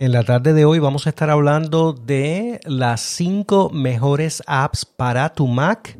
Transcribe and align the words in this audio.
En 0.00 0.12
la 0.12 0.24
tarde 0.24 0.54
de 0.54 0.64
hoy 0.64 0.78
vamos 0.78 1.06
a 1.06 1.10
estar 1.10 1.28
hablando 1.28 1.92
de 1.92 2.58
las 2.64 3.02
5 3.02 3.68
mejores 3.68 4.42
apps 4.46 4.86
para 4.86 5.28
tu 5.34 5.46
Mac 5.46 5.98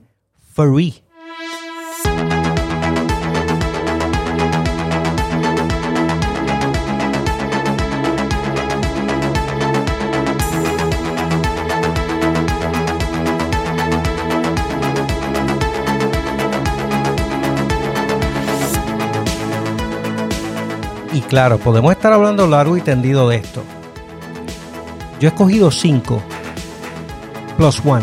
free. 0.54 1.02
Y 21.12 21.20
claro, 21.20 21.58
podemos 21.58 21.92
estar 21.92 22.14
hablando 22.14 22.46
largo 22.46 22.78
y 22.78 22.80
tendido 22.80 23.28
de 23.28 23.36
esto. 23.36 23.62
Yo 25.20 25.28
he 25.28 25.32
escogido 25.32 25.70
5 25.70 26.22
plus 27.58 27.82
1. 27.84 28.00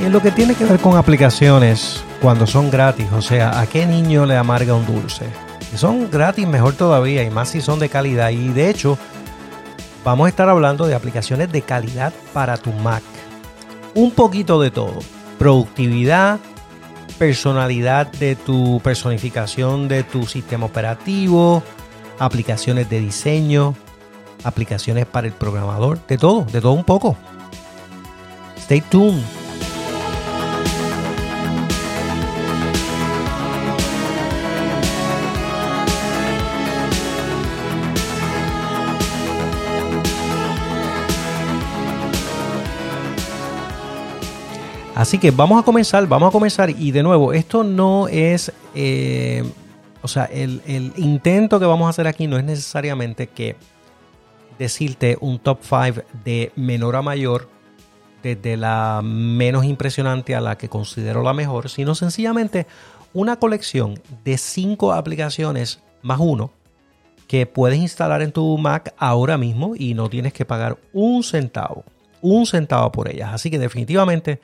Y 0.00 0.04
en 0.04 0.10
lo 0.10 0.20
que 0.20 0.32
tiene 0.32 0.56
que 0.56 0.64
ver 0.64 0.80
con 0.80 0.96
aplicaciones 0.96 2.02
cuando 2.20 2.44
son 2.48 2.68
gratis, 2.68 3.06
o 3.12 3.22
sea, 3.22 3.60
¿a 3.60 3.68
qué 3.68 3.86
niño 3.86 4.26
le 4.26 4.36
amarga 4.36 4.74
un 4.74 4.84
dulce? 4.84 5.26
Son 5.76 6.10
gratis, 6.10 6.48
mejor 6.48 6.74
todavía, 6.74 7.22
y 7.22 7.30
más 7.30 7.50
si 7.50 7.60
son 7.60 7.78
de 7.78 7.88
calidad. 7.88 8.30
Y 8.30 8.48
de 8.48 8.68
hecho, 8.68 8.98
vamos 10.04 10.26
a 10.26 10.28
estar 10.28 10.48
hablando 10.48 10.88
de 10.88 10.96
aplicaciones 10.96 11.52
de 11.52 11.62
calidad 11.62 12.12
para 12.32 12.56
tu 12.56 12.72
Mac. 12.72 13.04
Un 13.94 14.10
poquito 14.10 14.60
de 14.60 14.72
todo 14.72 15.15
productividad, 15.38 16.40
personalidad 17.18 18.06
de 18.12 18.36
tu 18.36 18.80
personificación 18.80 19.88
de 19.88 20.02
tu 20.02 20.26
sistema 20.26 20.66
operativo, 20.66 21.62
aplicaciones 22.18 22.88
de 22.90 23.00
diseño, 23.00 23.74
aplicaciones 24.44 25.06
para 25.06 25.26
el 25.26 25.32
programador, 25.32 25.98
de 26.06 26.18
todo, 26.18 26.44
de 26.44 26.60
todo 26.60 26.72
un 26.72 26.84
poco. 26.84 27.16
Stay 28.58 28.80
tuned. 28.80 29.45
Así 44.96 45.18
que 45.18 45.30
vamos 45.30 45.60
a 45.60 45.62
comenzar, 45.62 46.06
vamos 46.06 46.30
a 46.30 46.32
comenzar 46.32 46.70
y 46.70 46.90
de 46.90 47.02
nuevo, 47.02 47.34
esto 47.34 47.62
no 47.62 48.08
es, 48.08 48.50
eh, 48.74 49.44
o 50.00 50.08
sea, 50.08 50.24
el, 50.24 50.62
el, 50.66 50.94
intento 50.96 51.60
que 51.60 51.66
vamos 51.66 51.86
a 51.86 51.90
hacer 51.90 52.06
aquí 52.06 52.26
no 52.26 52.38
es 52.38 52.44
necesariamente 52.44 53.26
que 53.26 53.56
decirte 54.58 55.18
un 55.20 55.38
top 55.38 55.58
5 55.60 56.02
de 56.24 56.50
menor 56.56 56.96
a 56.96 57.02
mayor, 57.02 57.46
desde 58.22 58.56
la 58.56 59.02
menos 59.04 59.66
impresionante 59.66 60.34
a 60.34 60.40
la 60.40 60.56
que 60.56 60.70
considero 60.70 61.22
la 61.22 61.34
mejor, 61.34 61.68
sino 61.68 61.94
sencillamente 61.94 62.66
una 63.12 63.36
colección 63.36 64.00
de 64.24 64.38
5 64.38 64.94
aplicaciones 64.94 65.82
más 66.00 66.20
uno 66.20 66.52
que 67.28 67.44
puedes 67.44 67.78
instalar 67.78 68.22
en 68.22 68.32
tu 68.32 68.56
Mac 68.56 68.94
ahora 68.96 69.36
mismo 69.36 69.74
y 69.76 69.92
no 69.92 70.08
tienes 70.08 70.32
que 70.32 70.46
pagar 70.46 70.78
un 70.94 71.22
centavo, 71.22 71.84
un 72.22 72.46
centavo 72.46 72.90
por 72.92 73.10
ellas. 73.10 73.34
Así 73.34 73.50
que 73.50 73.58
definitivamente 73.58 74.40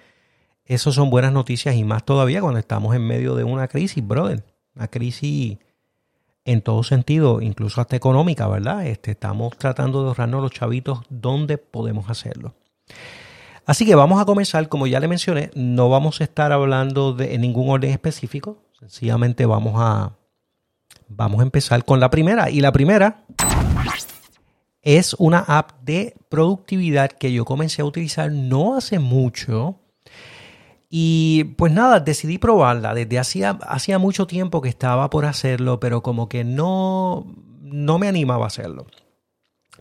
eso 0.75 0.93
son 0.93 1.11
buenas 1.11 1.33
noticias 1.33 1.75
y 1.75 1.85
más 1.85 2.05
todavía 2.05 2.41
cuando 2.41 2.59
estamos 2.59 2.95
en 2.95 3.07
medio 3.07 3.35
de 3.35 3.45
una 3.45 3.69
crisis, 3.69 4.07
brother. 4.07 4.45
Una 4.75 4.89
crisis 4.89 5.59
en 6.45 6.63
todo 6.63 6.83
sentido, 6.83 7.41
incluso 7.41 7.81
hasta 7.81 7.97
económica, 7.97 8.49
¿verdad? 8.49 8.87
Este, 8.87 9.13
estamos 9.13 9.57
tratando 9.57 10.03
de 10.03 10.09
ahorrarnos 10.09 10.43
los 10.43 10.51
chavitos 10.51 11.01
donde 11.09 11.59
podemos 11.59 12.11
hacerlo. 12.11 12.55
Así 13.65 13.87
que 13.87 13.95
vamos 13.95 14.21
a 14.21 14.25
comenzar, 14.25 14.69
como 14.69 14.87
ya 14.87 14.99
le 14.99 15.07
mencioné, 15.07 15.51
no 15.55 15.89
vamos 15.89 16.21
a 16.21 16.25
estar 16.25 16.51
hablando 16.51 17.13
de, 17.13 17.35
en 17.35 17.43
ningún 17.43 17.71
orden 17.71 17.91
específico, 17.91 18.59
sencillamente 18.79 19.47
vamos 19.47 19.75
a, 19.77 20.17
vamos 21.09 21.41
a 21.41 21.45
empezar 21.45 21.85
con 21.85 22.01
la 22.01 22.11
primera. 22.11 22.51
Y 22.51 22.61
la 22.61 22.73
primera 22.73 23.25
es 24.83 25.15
una 25.15 25.39
app 25.47 25.81
de 25.83 26.17
productividad 26.29 27.13
que 27.13 27.33
yo 27.33 27.45
comencé 27.45 27.83
a 27.83 27.85
utilizar 27.85 28.33
no 28.33 28.77
hace 28.77 28.99
mucho, 28.99 29.79
y 30.95 31.45
pues 31.57 31.73
nada, 31.73 32.01
decidí 32.01 32.37
probarla. 32.37 32.93
Desde 32.93 33.19
hacía, 33.19 33.59
hacía 33.63 33.99
mucho 33.99 34.27
tiempo 34.27 34.61
que 34.61 34.69
estaba 34.69 35.09
por 35.09 35.25
hacerlo, 35.25 35.81
pero 35.81 36.03
como 36.03 36.29
que 36.29 36.45
no, 36.45 37.35
no 37.63 37.99
me 37.99 38.09
animaba 38.09 38.45
a 38.45 38.49
hacerlo. 38.49 38.87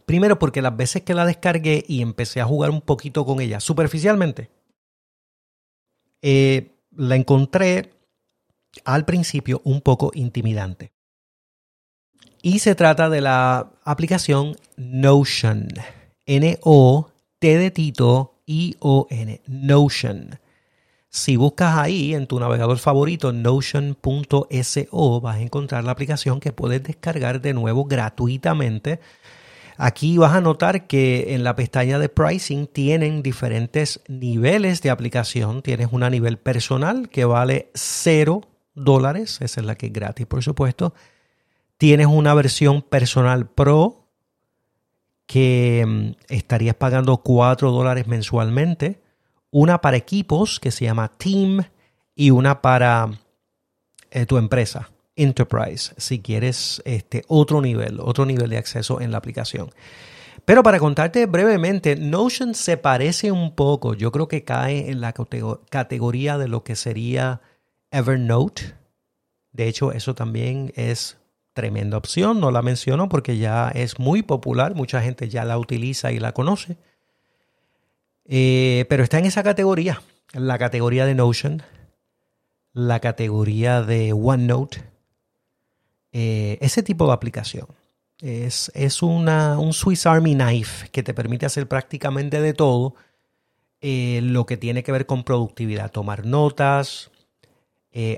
Primero 0.05 0.39
porque 0.39 0.61
las 0.61 0.77
veces 0.77 1.01
que 1.01 1.13
la 1.13 1.25
descargué 1.25 1.83
y 1.85 2.01
empecé 2.01 2.39
a 2.39 2.45
jugar 2.45 2.69
un 2.69 2.79
poquito 2.79 3.25
con 3.25 3.41
ella, 3.41 3.59
superficialmente, 3.59 4.51
eh, 6.21 6.77
la 6.95 7.17
encontré 7.17 7.91
al 8.85 9.03
principio 9.03 9.59
un 9.65 9.81
poco 9.81 10.11
intimidante. 10.13 10.93
Y 12.41 12.59
se 12.59 12.73
trata 12.73 13.09
de 13.09 13.19
la 13.19 13.73
aplicación 13.83 14.55
Notion. 14.77 15.67
N-O-T 16.25 17.57
de 17.57 17.71
Tito 17.71 18.41
I-O-N. 18.45 19.41
Notion. 19.47 20.39
Si 21.13 21.35
buscas 21.35 21.77
ahí 21.77 22.15
en 22.15 22.25
tu 22.25 22.39
navegador 22.39 22.77
favorito 22.77 23.33
notion.so 23.33 25.19
vas 25.19 25.35
a 25.35 25.41
encontrar 25.41 25.83
la 25.83 25.91
aplicación 25.91 26.39
que 26.39 26.53
puedes 26.53 26.81
descargar 26.83 27.41
de 27.41 27.53
nuevo 27.53 27.83
gratuitamente. 27.83 29.01
Aquí 29.75 30.17
vas 30.17 30.33
a 30.33 30.39
notar 30.39 30.87
que 30.87 31.35
en 31.35 31.43
la 31.43 31.57
pestaña 31.57 31.99
de 31.99 32.07
pricing 32.07 32.65
tienen 32.65 33.23
diferentes 33.23 33.99
niveles 34.07 34.81
de 34.83 34.89
aplicación. 34.89 35.61
Tienes 35.61 35.89
una 35.91 36.09
nivel 36.09 36.37
personal 36.37 37.09
que 37.09 37.25
vale 37.25 37.71
0 37.73 38.47
dólares, 38.73 39.39
esa 39.41 39.59
es 39.59 39.65
la 39.65 39.75
que 39.75 39.87
es 39.87 39.93
gratis 39.93 40.25
por 40.27 40.41
supuesto. 40.41 40.93
Tienes 41.75 42.07
una 42.07 42.33
versión 42.33 42.83
personal 42.83 43.49
pro 43.49 44.07
que 45.25 45.83
mm, 45.85 46.33
estarías 46.33 46.75
pagando 46.75 47.17
4 47.17 47.69
dólares 47.69 48.07
mensualmente 48.07 49.10
una 49.51 49.81
para 49.81 49.97
equipos 49.97 50.59
que 50.59 50.71
se 50.71 50.85
llama 50.85 51.09
Team 51.09 51.63
y 52.15 52.31
una 52.31 52.61
para 52.61 53.09
eh, 54.09 54.25
tu 54.25 54.37
empresa, 54.37 54.89
Enterprise, 55.15 55.93
si 55.97 56.19
quieres 56.21 56.81
este, 56.85 57.23
otro 57.27 57.61
nivel, 57.61 57.99
otro 57.99 58.25
nivel 58.25 58.49
de 58.49 58.57
acceso 58.57 59.01
en 59.01 59.11
la 59.11 59.17
aplicación. 59.17 59.71
Pero 60.45 60.63
para 60.63 60.79
contarte 60.79 61.25
brevemente, 61.27 61.95
Notion 61.95 62.55
se 62.55 62.77
parece 62.77 63.31
un 63.31 63.53
poco, 63.55 63.93
yo 63.93 64.11
creo 64.11 64.27
que 64.27 64.43
cae 64.43 64.89
en 64.89 65.01
la 65.01 65.13
categoría 65.13 66.37
de 66.37 66.47
lo 66.47 66.63
que 66.63 66.75
sería 66.75 67.41
Evernote. 67.91 68.75
De 69.51 69.67
hecho, 69.67 69.91
eso 69.91 70.15
también 70.15 70.71
es 70.75 71.17
tremenda 71.53 71.97
opción, 71.97 72.39
no 72.39 72.49
la 72.49 72.61
menciono 72.61 73.09
porque 73.09 73.37
ya 73.37 73.69
es 73.69 73.99
muy 73.99 74.23
popular, 74.23 74.73
mucha 74.73 75.01
gente 75.01 75.29
ya 75.29 75.45
la 75.45 75.57
utiliza 75.57 76.11
y 76.11 76.19
la 76.19 76.31
conoce. 76.31 76.77
Eh, 78.33 78.85
pero 78.87 79.03
está 79.03 79.19
en 79.19 79.25
esa 79.25 79.43
categoría, 79.43 80.01
la 80.31 80.57
categoría 80.57 81.05
de 81.05 81.15
Notion, 81.15 81.63
la 82.71 83.01
categoría 83.01 83.81
de 83.81 84.13
OneNote, 84.13 84.85
eh, 86.13 86.57
ese 86.61 86.81
tipo 86.81 87.05
de 87.07 87.11
aplicación. 87.11 87.67
Es, 88.19 88.71
es 88.73 89.03
una, 89.03 89.59
un 89.59 89.73
Swiss 89.73 90.05
Army 90.05 90.33
Knife 90.33 90.87
que 90.91 91.03
te 91.03 91.13
permite 91.13 91.45
hacer 91.45 91.67
prácticamente 91.67 92.39
de 92.39 92.53
todo 92.53 92.95
eh, 93.81 94.21
lo 94.23 94.45
que 94.45 94.55
tiene 94.55 94.81
que 94.81 94.93
ver 94.93 95.05
con 95.05 95.25
productividad, 95.25 95.91
tomar 95.91 96.25
notas, 96.25 97.11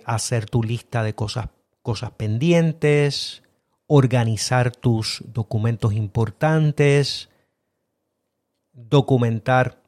hacer 0.06 0.48
tu 0.48 0.62
lista 0.62 1.02
de 1.02 1.16
cosas, 1.16 1.48
cosas 1.82 2.12
pendientes, 2.12 3.42
organizar 3.88 4.70
tus 4.70 5.24
documentos 5.26 5.94
importantes, 5.94 7.30
documentar 8.74 9.83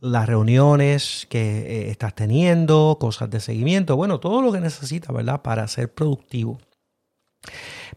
las 0.00 0.26
reuniones 0.26 1.26
que 1.30 1.40
eh, 1.40 1.90
estás 1.90 2.14
teniendo, 2.14 2.98
cosas 3.00 3.30
de 3.30 3.40
seguimiento, 3.40 3.96
bueno, 3.96 4.20
todo 4.20 4.42
lo 4.42 4.52
que 4.52 4.60
necesitas, 4.60 5.14
¿verdad? 5.14 5.42
Para 5.42 5.66
ser 5.68 5.92
productivo. 5.92 6.58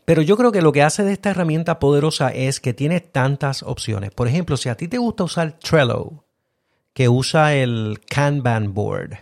Pero 0.05 0.21
yo 0.21 0.37
creo 0.37 0.51
que 0.51 0.61
lo 0.61 0.71
que 0.71 0.83
hace 0.83 1.03
de 1.03 1.13
esta 1.13 1.31
herramienta 1.31 1.79
poderosa 1.79 2.29
es 2.29 2.59
que 2.59 2.73
tiene 2.73 2.99
tantas 2.99 3.63
opciones. 3.63 4.11
Por 4.11 4.27
ejemplo, 4.27 4.57
si 4.57 4.69
a 4.69 4.75
ti 4.75 4.87
te 4.87 4.97
gusta 4.97 5.23
usar 5.23 5.59
Trello, 5.59 6.25
que 6.93 7.09
usa 7.09 7.55
el 7.55 8.01
Kanban 8.07 8.73
board, 8.73 9.17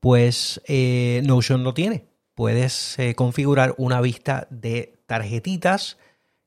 pues 0.00 0.60
eh, 0.66 1.22
Notion 1.24 1.64
lo 1.64 1.74
tiene. 1.74 2.06
Puedes 2.34 2.98
eh, 2.98 3.14
configurar 3.14 3.74
una 3.78 4.00
vista 4.00 4.46
de 4.50 5.00
tarjetitas 5.06 5.98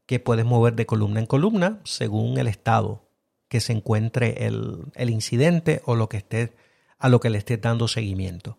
que 0.06 0.20
puedes 0.20 0.46
mover 0.46 0.76
de 0.76 0.86
columna 0.86 1.20
en 1.20 1.26
columna 1.26 1.80
según 1.84 2.38
el 2.38 2.48
estado 2.48 3.09
que 3.50 3.60
se 3.60 3.74
encuentre 3.74 4.46
el, 4.46 5.10
incidente 5.10 5.82
o 5.86 5.96
lo 5.96 6.08
que 6.08 6.18
esté 6.18 6.54
a 7.00 7.10
lo 7.10 7.20
que 7.20 7.30
le 7.30 7.40
estés 7.40 7.60
dando 7.60 7.88
seguimiento. 7.88 8.58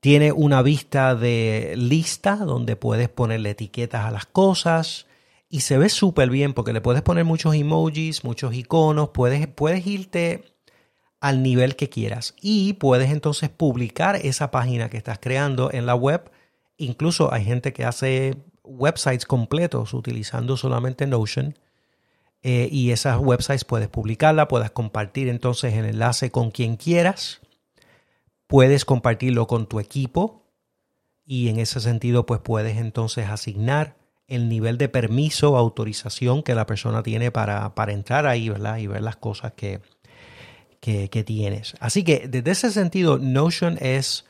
Tiene 0.00 0.32
una 0.32 0.62
vista 0.62 1.14
de 1.14 1.74
lista 1.76 2.36
donde 2.36 2.76
puedes 2.76 3.08
ponerle 3.08 3.50
etiquetas 3.50 4.04
a 4.04 4.10
las 4.10 4.26
cosas 4.26 5.06
y 5.48 5.60
se 5.60 5.78
ve 5.78 5.88
súper 5.88 6.30
bien 6.30 6.54
porque 6.54 6.72
le 6.72 6.80
puedes 6.80 7.02
poner 7.02 7.24
muchos 7.24 7.54
emojis, 7.54 8.24
muchos 8.24 8.54
iconos, 8.54 9.10
puedes, 9.10 9.46
puedes 9.46 9.86
irte 9.86 10.44
al 11.20 11.42
nivel 11.42 11.76
que 11.76 11.88
quieras 11.88 12.34
y 12.40 12.74
puedes 12.74 13.10
entonces 13.10 13.50
publicar 13.50 14.16
esa 14.16 14.50
página 14.50 14.88
que 14.88 14.96
estás 14.96 15.18
creando 15.20 15.70
en 15.72 15.86
la 15.86 15.94
web. 15.94 16.30
Incluso 16.76 17.32
hay 17.32 17.44
gente 17.44 17.72
que 17.72 17.84
hace 17.84 18.36
websites 18.62 19.26
completos 19.26 19.94
utilizando 19.94 20.56
solamente 20.56 21.06
Notion 21.06 21.58
eh, 22.46 22.68
y 22.70 22.90
esas 22.90 23.18
websites 23.18 23.64
puedes 23.64 23.88
publicarla, 23.88 24.48
puedes 24.48 24.70
compartir 24.70 25.28
entonces 25.28 25.72
el 25.72 25.86
enlace 25.86 26.30
con 26.30 26.50
quien 26.50 26.76
quieras, 26.76 27.40
puedes 28.46 28.84
compartirlo 28.84 29.46
con 29.46 29.66
tu 29.66 29.80
equipo 29.80 30.44
y 31.24 31.48
en 31.48 31.58
ese 31.58 31.80
sentido 31.80 32.26
pues 32.26 32.40
puedes 32.40 32.76
entonces 32.76 33.30
asignar 33.30 33.96
el 34.28 34.50
nivel 34.50 34.76
de 34.76 34.90
permiso 34.90 35.52
o 35.52 35.56
autorización 35.56 36.42
que 36.42 36.54
la 36.54 36.66
persona 36.66 37.02
tiene 37.02 37.30
para, 37.30 37.74
para 37.74 37.92
entrar 37.92 38.26
ahí, 38.26 38.50
¿verdad? 38.50 38.76
Y 38.76 38.88
ver 38.88 39.00
las 39.00 39.16
cosas 39.16 39.54
que, 39.54 39.80
que, 40.80 41.08
que, 41.08 41.24
tienes. 41.24 41.74
Así 41.80 42.04
que 42.04 42.28
desde 42.28 42.50
ese 42.50 42.70
sentido, 42.70 43.16
Notion 43.18 43.78
es 43.80 44.26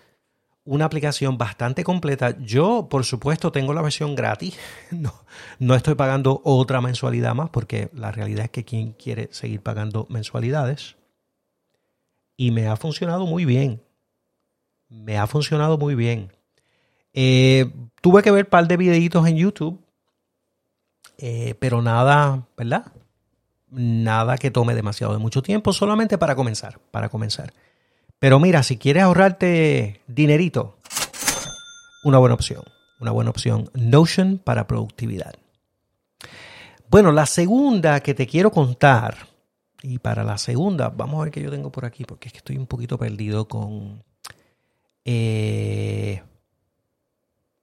una 0.65 0.87
aplicación 0.87 1.37
bastante 1.37 1.85
completa. 1.85 2.37
Yo, 2.39 2.89
por 2.89 3.05
supuesto, 3.05 3.53
tengo 3.53 3.75
la 3.75 3.83
versión 3.83 4.15
gratis. 4.15 4.59
No, 4.91 5.13
no 5.59 5.75
estoy 5.75 5.95
pagando 5.95 6.41
otra 6.45 6.81
mensualidad 6.81 7.35
más 7.35 7.51
porque 7.51 7.91
la 7.93 8.13
realidad 8.13 8.45
es 8.45 8.51
que 8.51 8.65
quien 8.65 8.93
quiere 8.93 9.29
seguir 9.33 9.61
pagando 9.61 10.07
mensualidades. 10.09 10.97
Y 12.37 12.51
me 12.51 12.69
ha 12.69 12.77
funcionado 12.77 13.27
muy 13.27 13.45
bien. 13.45 13.83
Me 14.89 15.19
ha 15.19 15.27
funcionado 15.27 15.79
muy 15.79 15.95
bien. 15.95 16.33
Eh, 17.13 17.71
tuve 18.01 18.23
que 18.23 18.31
ver 18.31 18.45
un 18.45 18.51
par 18.51 18.67
de 18.67 18.77
videitos 18.77 19.27
en 19.27 19.37
YouTube, 19.37 19.81
eh, 21.19 21.55
pero 21.61 21.81
nada, 21.81 22.47
¿verdad? 22.57 22.93
Nada 23.71 24.37
que 24.37 24.51
tome 24.51 24.75
demasiado 24.75 25.13
de 25.13 25.19
mucho 25.19 25.43
tiempo, 25.43 25.73
solamente 25.73 26.19
para 26.19 26.35
comenzar, 26.35 26.81
para 26.91 27.09
comenzar. 27.09 27.53
Pero 28.25 28.41
mira, 28.41 28.63
si 28.63 28.79
quieres 28.79 29.03
ahorrarte 29.03 30.01
dinerito, 30.07 30.79
una 32.05 32.17
buena 32.17 32.35
opción, 32.35 32.63
una 32.99 33.11
buena 33.11 33.29
opción, 33.29 33.69
Notion 33.75 34.39
para 34.39 34.67
productividad. 34.67 35.35
Bueno, 36.89 37.13
la 37.13 37.27
segunda 37.27 38.01
que 38.01 38.15
te 38.15 38.27
quiero 38.27 38.51
contar, 38.51 39.29
y 39.83 39.99
para 39.99 40.25
la 40.25 40.39
segunda, 40.39 40.89
vamos 40.89 41.21
a 41.21 41.25
ver 41.25 41.33
qué 41.33 41.43
yo 41.43 41.51
tengo 41.51 41.71
por 41.71 41.85
aquí, 41.85 42.07
porque 42.07 42.29
es 42.29 42.33
que 42.33 42.39
estoy 42.39 42.57
un 42.57 42.67
poquito 42.67 42.97
perdido 42.97 43.47
con... 43.47 44.03
Eh, 45.05 46.23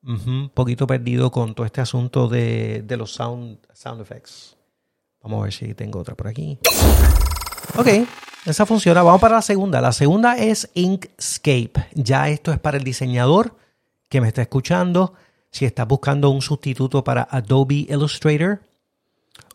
un 0.03 0.51
poquito 0.53 0.85
perdido 0.85 1.31
con 1.31 1.55
todo 1.55 1.65
este 1.65 1.81
asunto 1.81 2.27
de, 2.27 2.83
de 2.83 2.97
los 2.97 3.11
sound, 3.15 3.57
sound 3.73 3.99
effects. 3.99 4.55
Vamos 5.23 5.39
a 5.39 5.43
ver 5.45 5.53
si 5.53 5.73
tengo 5.73 5.97
otra 5.97 6.13
por 6.13 6.27
aquí. 6.27 6.59
Ok, 7.77 7.87
esa 8.45 8.65
funciona. 8.65 9.03
Vamos 9.03 9.21
para 9.21 9.35
la 9.35 9.41
segunda. 9.41 9.81
La 9.81 9.91
segunda 9.91 10.37
es 10.37 10.69
Inkscape. 10.73 11.73
Ya 11.93 12.29
esto 12.29 12.51
es 12.51 12.59
para 12.59 12.77
el 12.77 12.83
diseñador 12.83 13.55
que 14.09 14.21
me 14.21 14.27
está 14.27 14.41
escuchando. 14.41 15.13
Si 15.51 15.65
estás 15.65 15.87
buscando 15.87 16.29
un 16.29 16.41
sustituto 16.41 17.03
para 17.03 17.27
Adobe 17.29 17.85
Illustrator 17.89 18.61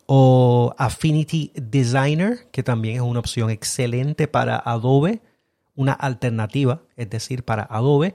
o 0.06 0.74
Affinity 0.78 1.52
Designer, 1.54 2.48
que 2.52 2.62
también 2.62 2.96
es 2.96 3.02
una 3.02 3.18
opción 3.18 3.50
excelente 3.50 4.28
para 4.28 4.56
Adobe, 4.56 5.20
una 5.74 5.92
alternativa, 5.92 6.82
es 6.96 7.10
decir, 7.10 7.44
para 7.44 7.64
Adobe. 7.64 8.14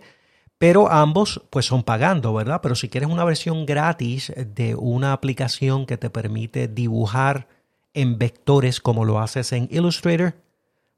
Pero 0.58 0.92
ambos 0.92 1.42
pues 1.50 1.66
son 1.66 1.84
pagando, 1.84 2.34
¿verdad? 2.34 2.62
Pero 2.62 2.76
si 2.76 2.88
quieres 2.88 3.10
una 3.10 3.26
versión 3.26 3.66
gratis 3.66 4.32
de 4.38 4.76
una 4.76 5.12
aplicación 5.12 5.86
que 5.86 5.98
te 5.98 6.10
permite 6.10 6.68
dibujar 6.68 7.48
en 7.94 8.18
vectores 8.20 8.80
como 8.80 9.04
lo 9.04 9.20
haces 9.20 9.52
en 9.52 9.68
Illustrator, 9.72 10.36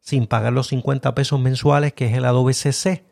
sin 0.04 0.28
pagar 0.28 0.52
los 0.52 0.68
50 0.68 1.16
pesos 1.16 1.40
mensuales 1.40 1.94
que 1.94 2.06
es 2.08 2.14
el 2.14 2.26
Adobe 2.26 2.54
CC, 2.54 3.06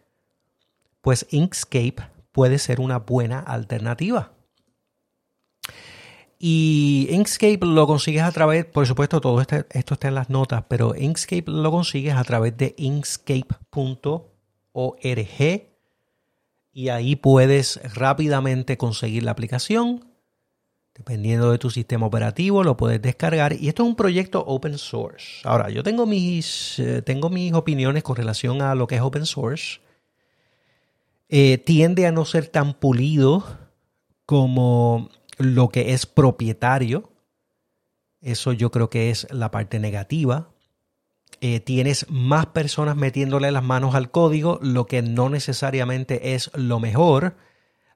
pues 1.00 1.26
Inkscape 1.32 1.96
puede 2.34 2.60
ser 2.60 2.82
una 2.82 3.00
buena 3.00 3.40
alternativa. 3.40 4.34
Y 6.38 7.08
Inkscape 7.10 7.60
lo 7.62 7.88
consigues 7.88 8.24
a 8.24 8.32
través, 8.32 8.66
por 8.66 8.86
supuesto, 8.86 9.22
todo 9.22 9.40
este, 9.40 9.66
esto 9.72 9.94
está 9.94 10.10
en 10.10 10.16
las 10.16 10.30
notas, 10.30 10.66
pero 10.68 10.94
Inkscape 10.96 11.46
lo 11.46 11.72
consigues 11.72 12.16
a 12.16 12.24
través 12.26 12.58
de 12.58 12.76
inkscape.org 12.78 13.62
y 16.74 16.90
ahí 16.90 17.16
puedes 17.16 17.80
rápidamente 17.96 18.78
conseguir 18.78 19.24
la 19.24 19.32
aplicación 19.32 20.11
Dependiendo 21.02 21.52
de 21.52 21.58
tu 21.58 21.72
sistema 21.72 22.06
operativo, 22.06 22.64
lo 22.64 22.78
puedes 22.78 23.02
descargar. 23.02 23.54
Y 23.54 23.70
esto 23.70 23.82
es 23.82 23.90
un 23.90 23.96
proyecto 23.96 24.46
open 24.46 24.78
source. 24.78 25.42
Ahora, 25.46 25.72
yo 25.72 25.82
tengo 25.82 26.06
mis, 26.06 26.78
eh, 26.78 27.02
tengo 27.02 27.32
mis 27.32 27.54
opiniones 27.54 28.04
con 28.04 28.16
relación 28.16 28.62
a 28.62 28.76
lo 28.76 28.86
que 28.86 28.98
es 28.98 29.02
open 29.02 29.26
source. 29.26 29.80
Eh, 31.28 31.58
tiende 31.58 32.06
a 32.06 32.12
no 32.12 32.24
ser 32.24 32.50
tan 32.50 32.76
pulido 32.76 33.44
como 34.28 35.10
lo 35.40 35.70
que 35.70 35.94
es 35.94 36.06
propietario. 36.06 37.10
Eso 38.22 38.54
yo 38.54 38.70
creo 38.70 38.92
que 38.92 39.10
es 39.10 39.26
la 39.32 39.50
parte 39.50 39.80
negativa. 39.80 40.52
Eh, 41.40 41.62
tienes 41.62 42.06
más 42.12 42.46
personas 42.46 42.96
metiéndole 42.96 43.50
las 43.50 43.64
manos 43.64 43.96
al 43.96 44.12
código, 44.12 44.60
lo 44.62 44.86
que 44.86 45.02
no 45.02 45.32
necesariamente 45.32 46.36
es 46.36 46.52
lo 46.54 46.80
mejor 46.80 47.38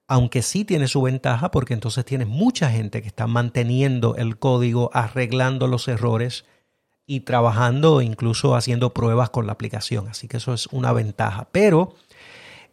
aunque 0.07 0.41
sí 0.41 0.65
tiene 0.65 0.87
su 0.87 1.01
ventaja 1.01 1.51
porque 1.51 1.73
entonces 1.73 2.05
tienes 2.05 2.27
mucha 2.27 2.69
gente 2.69 3.01
que 3.01 3.07
está 3.07 3.27
manteniendo 3.27 4.15
el 4.15 4.37
código, 4.37 4.91
arreglando 4.93 5.67
los 5.67 5.87
errores 5.87 6.45
y 7.07 7.21
trabajando 7.21 8.01
incluso 8.01 8.55
haciendo 8.55 8.93
pruebas 8.93 9.29
con 9.29 9.47
la 9.47 9.53
aplicación. 9.53 10.07
Así 10.07 10.27
que 10.27 10.37
eso 10.37 10.53
es 10.53 10.67
una 10.67 10.91
ventaja. 10.91 11.47
Pero 11.51 11.95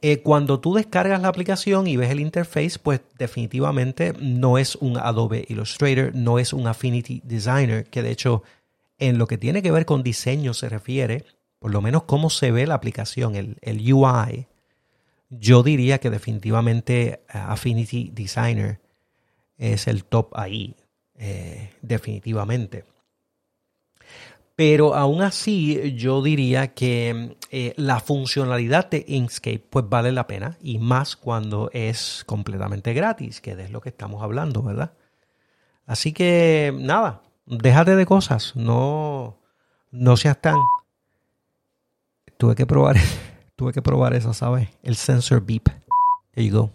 eh, 0.00 0.20
cuando 0.20 0.60
tú 0.60 0.74
descargas 0.74 1.22
la 1.22 1.28
aplicación 1.28 1.86
y 1.86 1.96
ves 1.96 2.10
el 2.10 2.20
interface, 2.20 2.78
pues 2.82 3.00
definitivamente 3.18 4.14
no 4.20 4.58
es 4.58 4.76
un 4.76 4.98
Adobe 4.98 5.44
Illustrator, 5.48 6.14
no 6.14 6.38
es 6.38 6.52
un 6.52 6.66
Affinity 6.66 7.22
Designer, 7.24 7.84
que 7.86 8.02
de 8.02 8.10
hecho 8.10 8.42
en 8.98 9.18
lo 9.18 9.26
que 9.26 9.38
tiene 9.38 9.62
que 9.62 9.70
ver 9.70 9.86
con 9.86 10.02
diseño 10.02 10.54
se 10.54 10.68
refiere, 10.68 11.24
por 11.58 11.70
lo 11.70 11.80
menos 11.80 12.02
cómo 12.04 12.30
se 12.30 12.50
ve 12.50 12.66
la 12.66 12.74
aplicación, 12.74 13.36
el, 13.36 13.56
el 13.62 13.92
UI, 13.92 14.46
yo 15.38 15.62
diría 15.62 15.98
que 15.98 16.10
definitivamente 16.10 17.08
eh, 17.08 17.20
Affinity 17.32 18.10
Designer 18.12 18.80
es 19.56 19.86
el 19.86 20.04
top 20.04 20.36
ahí, 20.36 20.76
eh, 21.16 21.70
definitivamente. 21.80 22.84
Pero 24.54 24.94
aún 24.94 25.22
así, 25.22 25.94
yo 25.96 26.22
diría 26.22 26.74
que 26.74 27.38
eh, 27.50 27.72
la 27.76 28.00
funcionalidad 28.00 28.90
de 28.90 29.04
Inkscape 29.08 29.64
pues 29.70 29.88
vale 29.88 30.12
la 30.12 30.26
pena 30.26 30.58
y 30.60 30.78
más 30.78 31.16
cuando 31.16 31.70
es 31.72 32.24
completamente 32.26 32.92
gratis, 32.92 33.40
que 33.40 33.52
es 33.52 33.70
lo 33.70 33.80
que 33.80 33.88
estamos 33.88 34.22
hablando, 34.22 34.62
¿verdad? 34.62 34.92
Así 35.86 36.12
que 36.12 36.74
nada, 36.78 37.22
déjate 37.46 37.96
de 37.96 38.04
cosas, 38.04 38.54
no, 38.54 39.38
no 39.90 40.16
seas 40.18 40.40
tan... 40.40 40.56
Tuve 42.36 42.54
que 42.54 42.66
probar 42.66 42.96
Tuve 43.56 43.72
que 43.72 43.82
probar 43.82 44.14
esa, 44.14 44.32
¿sabes? 44.34 44.68
El 44.82 44.96
sensor 44.96 45.44
beep. 45.44 45.68
There 46.32 46.46
you 46.46 46.54
go. 46.54 46.70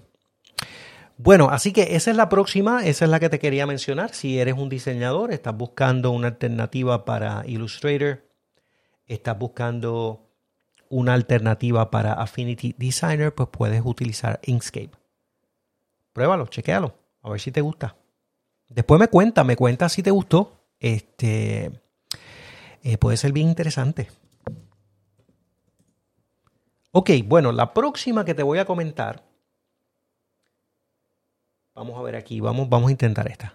Bueno, 1.17 1.49
así 1.49 1.73
que 1.73 1.95
esa 1.95 2.11
es 2.11 2.17
la 2.17 2.29
próxima, 2.29 2.85
esa 2.85 3.05
es 3.05 3.11
la 3.11 3.19
que 3.19 3.29
te 3.29 3.39
quería 3.39 3.65
mencionar. 3.65 4.13
Si 4.13 4.39
eres 4.39 4.55
un 4.55 4.69
diseñador, 4.69 5.31
estás 5.31 5.57
buscando 5.57 6.11
una 6.11 6.27
alternativa 6.27 7.05
para 7.05 7.43
Illustrator, 7.47 8.23
estás 9.07 9.37
buscando 9.37 10.29
una 10.89 11.15
alternativa 11.15 11.89
para 11.89 12.13
Affinity 12.13 12.75
Designer, 12.77 13.33
pues 13.33 13.49
puedes 13.51 13.81
utilizar 13.83 14.39
Inkscape. 14.43 14.91
Pruébalo, 16.13 16.45
chequéalo, 16.47 16.95
a 17.23 17.31
ver 17.31 17.39
si 17.39 17.51
te 17.51 17.61
gusta. 17.61 17.95
Después 18.69 18.99
me 18.99 19.07
cuenta, 19.07 19.43
me 19.43 19.55
cuenta 19.55 19.89
si 19.89 20.03
te 20.03 20.11
gustó. 20.11 20.65
Este 20.79 21.71
eh, 22.83 22.97
puede 22.99 23.17
ser 23.17 23.31
bien 23.31 23.47
interesante. 23.47 24.09
Ok, 26.99 27.11
bueno, 27.25 27.51
la 27.51 27.75
próxima 27.75 28.25
que 28.25 28.33
te 28.33 28.41
voy 28.41 28.57
a 28.57 28.65
comentar. 28.65 29.23
Vamos 31.75 31.95
a 31.99 32.01
ver 32.01 32.15
aquí, 32.15 32.39
vamos, 32.39 32.69
vamos 32.69 32.87
a 32.87 32.91
intentar 32.91 33.27
esta. 33.27 33.53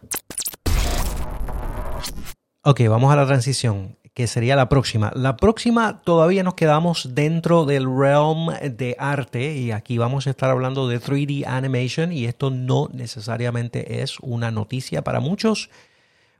Ok, 2.62 2.82
vamos 2.88 3.12
a 3.12 3.16
la 3.16 3.26
transición, 3.26 3.99
que 4.14 4.28
sería 4.28 4.54
la 4.54 4.68
próxima. 4.68 5.11
La 5.16 5.37
próxima 5.37 6.02
todavía 6.02 6.44
nos 6.44 6.54
quedamos 6.54 7.16
dentro 7.16 7.64
del 7.64 7.84
realm 7.84 8.50
de 8.61 8.94
arte 8.96 9.56
y 9.56 9.72
aquí 9.72 9.99
vamos 9.99 10.28
a 10.28 10.30
estar 10.30 10.49
hablando 10.49 10.87
de 10.87 11.00
3D 11.00 11.44
animation 11.44 12.12
y 12.12 12.26
esto 12.26 12.50
no 12.50 12.90
necesariamente 12.92 14.02
es 14.02 14.20
una 14.20 14.52
noticia 14.52 15.02
para 15.02 15.18
muchos 15.18 15.68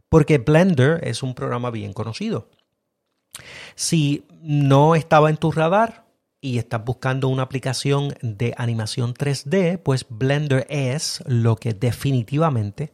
porque 0.09 0.39
Blender 0.39 1.01
es 1.03 1.25
un 1.25 1.35
programa 1.35 1.73
bien 1.73 1.95
conocido. 1.95 2.49
Si 3.75 4.25
no 4.41 4.95
estaba 4.95 5.31
en 5.31 5.37
tu 5.37 5.51
radar, 5.51 6.02
y 6.43 6.59
estás 6.59 6.85
buscando 6.85 7.29
una 7.29 7.45
aplicación 7.45 8.15
de 8.21 8.53
animación 8.59 9.15
3D, 9.15 9.79
pues 9.79 10.05
Blender 10.11 10.67
es 10.69 11.23
lo 11.25 11.55
que 11.55 11.73
definitivamente 11.73 12.93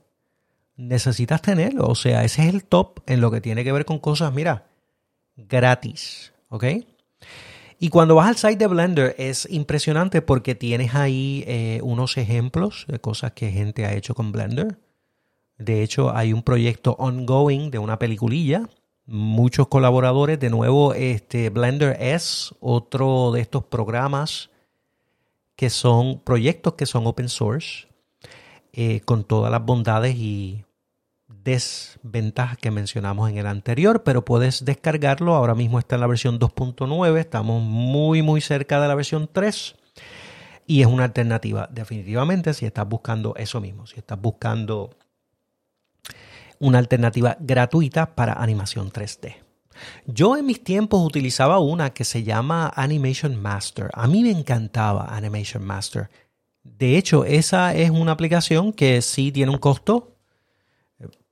necesitas 0.76 1.40
tener. 1.40 1.81
O 1.81 1.95
sea, 1.95 2.25
ese 2.25 2.43
es 2.47 2.55
el 2.55 2.64
top 2.64 3.00
en 3.07 3.23
lo 3.23 3.31
que 3.31 3.40
tiene 3.40 3.64
que 3.64 3.73
ver 3.73 3.87
con 3.87 3.99
cosas, 3.99 4.33
mira, 4.35 4.67
gratis. 5.35 6.35
¿Ok? 6.50 6.64
Y 7.81 7.88
cuando 7.88 8.17
vas 8.17 8.28
al 8.28 8.37
site 8.37 8.57
de 8.57 8.67
Blender 8.67 9.14
es 9.19 9.49
impresionante 9.50 10.21
porque 10.21 10.55
tienes 10.55 10.95
ahí 10.95 11.43
eh, 11.47 11.81
unos 11.83 12.19
ejemplos 12.19 12.85
de 12.87 13.00
cosas 13.00 13.33
que 13.33 13.50
gente 13.50 13.87
ha 13.87 13.95
hecho 13.95 14.14
con 14.14 14.31
Blender. 14.31 14.78
De 15.57 15.83
hecho, 15.83 16.14
hay 16.14 16.35
un 16.35 16.43
proyecto 16.43 16.97
ongoing 16.99 17.71
de 17.71 17.78
una 17.78 17.99
peliculilla. 17.99 18.69
Muchos 19.10 19.68
colaboradores. 19.68 20.38
De 20.38 20.50
nuevo, 20.50 20.92
este 20.92 21.48
Blender 21.48 21.96
es 21.98 22.54
otro 22.60 23.32
de 23.32 23.40
estos 23.40 23.64
programas 23.64 24.50
que 25.56 25.70
son 25.70 26.20
proyectos 26.20 26.74
que 26.74 26.84
son 26.84 27.06
open 27.06 27.30
source, 27.30 27.88
eh, 28.74 29.00
con 29.00 29.24
todas 29.24 29.50
las 29.50 29.64
bondades 29.64 30.14
y 30.14 30.66
desventajas 31.26 32.58
que 32.58 32.70
mencionamos 32.70 33.30
en 33.30 33.38
el 33.38 33.46
anterior, 33.46 34.02
pero 34.02 34.26
puedes 34.26 34.66
descargarlo. 34.66 35.34
Ahora 35.34 35.54
mismo 35.54 35.78
está 35.78 35.94
en 35.94 36.02
la 36.02 36.06
versión 36.06 36.38
2.9, 36.38 37.18
estamos 37.18 37.62
muy 37.62 38.20
muy 38.20 38.42
cerca 38.42 38.78
de 38.78 38.88
la 38.88 38.94
versión 38.94 39.26
3 39.32 39.74
y 40.66 40.82
es 40.82 40.86
una 40.86 41.04
alternativa 41.04 41.66
definitivamente 41.72 42.52
si 42.52 42.66
estás 42.66 42.86
buscando 42.86 43.34
eso 43.36 43.58
mismo, 43.58 43.86
si 43.86 43.98
estás 43.98 44.20
buscando 44.20 44.90
una 46.58 46.78
alternativa 46.78 47.36
gratuita 47.40 48.14
para 48.14 48.34
animación 48.34 48.90
3D. 48.90 49.36
Yo 50.06 50.36
en 50.36 50.46
mis 50.46 50.64
tiempos 50.64 51.04
utilizaba 51.06 51.58
una 51.60 51.90
que 51.90 52.04
se 52.04 52.24
llama 52.24 52.72
Animation 52.74 53.40
Master. 53.40 53.90
A 53.94 54.08
mí 54.08 54.22
me 54.22 54.30
encantaba 54.30 55.06
Animation 55.14 55.64
Master. 55.64 56.10
De 56.64 56.98
hecho, 56.98 57.24
esa 57.24 57.74
es 57.74 57.90
una 57.90 58.12
aplicación 58.12 58.72
que 58.72 59.00
sí 59.02 59.30
tiene 59.30 59.52
un 59.52 59.58
costo 59.58 60.18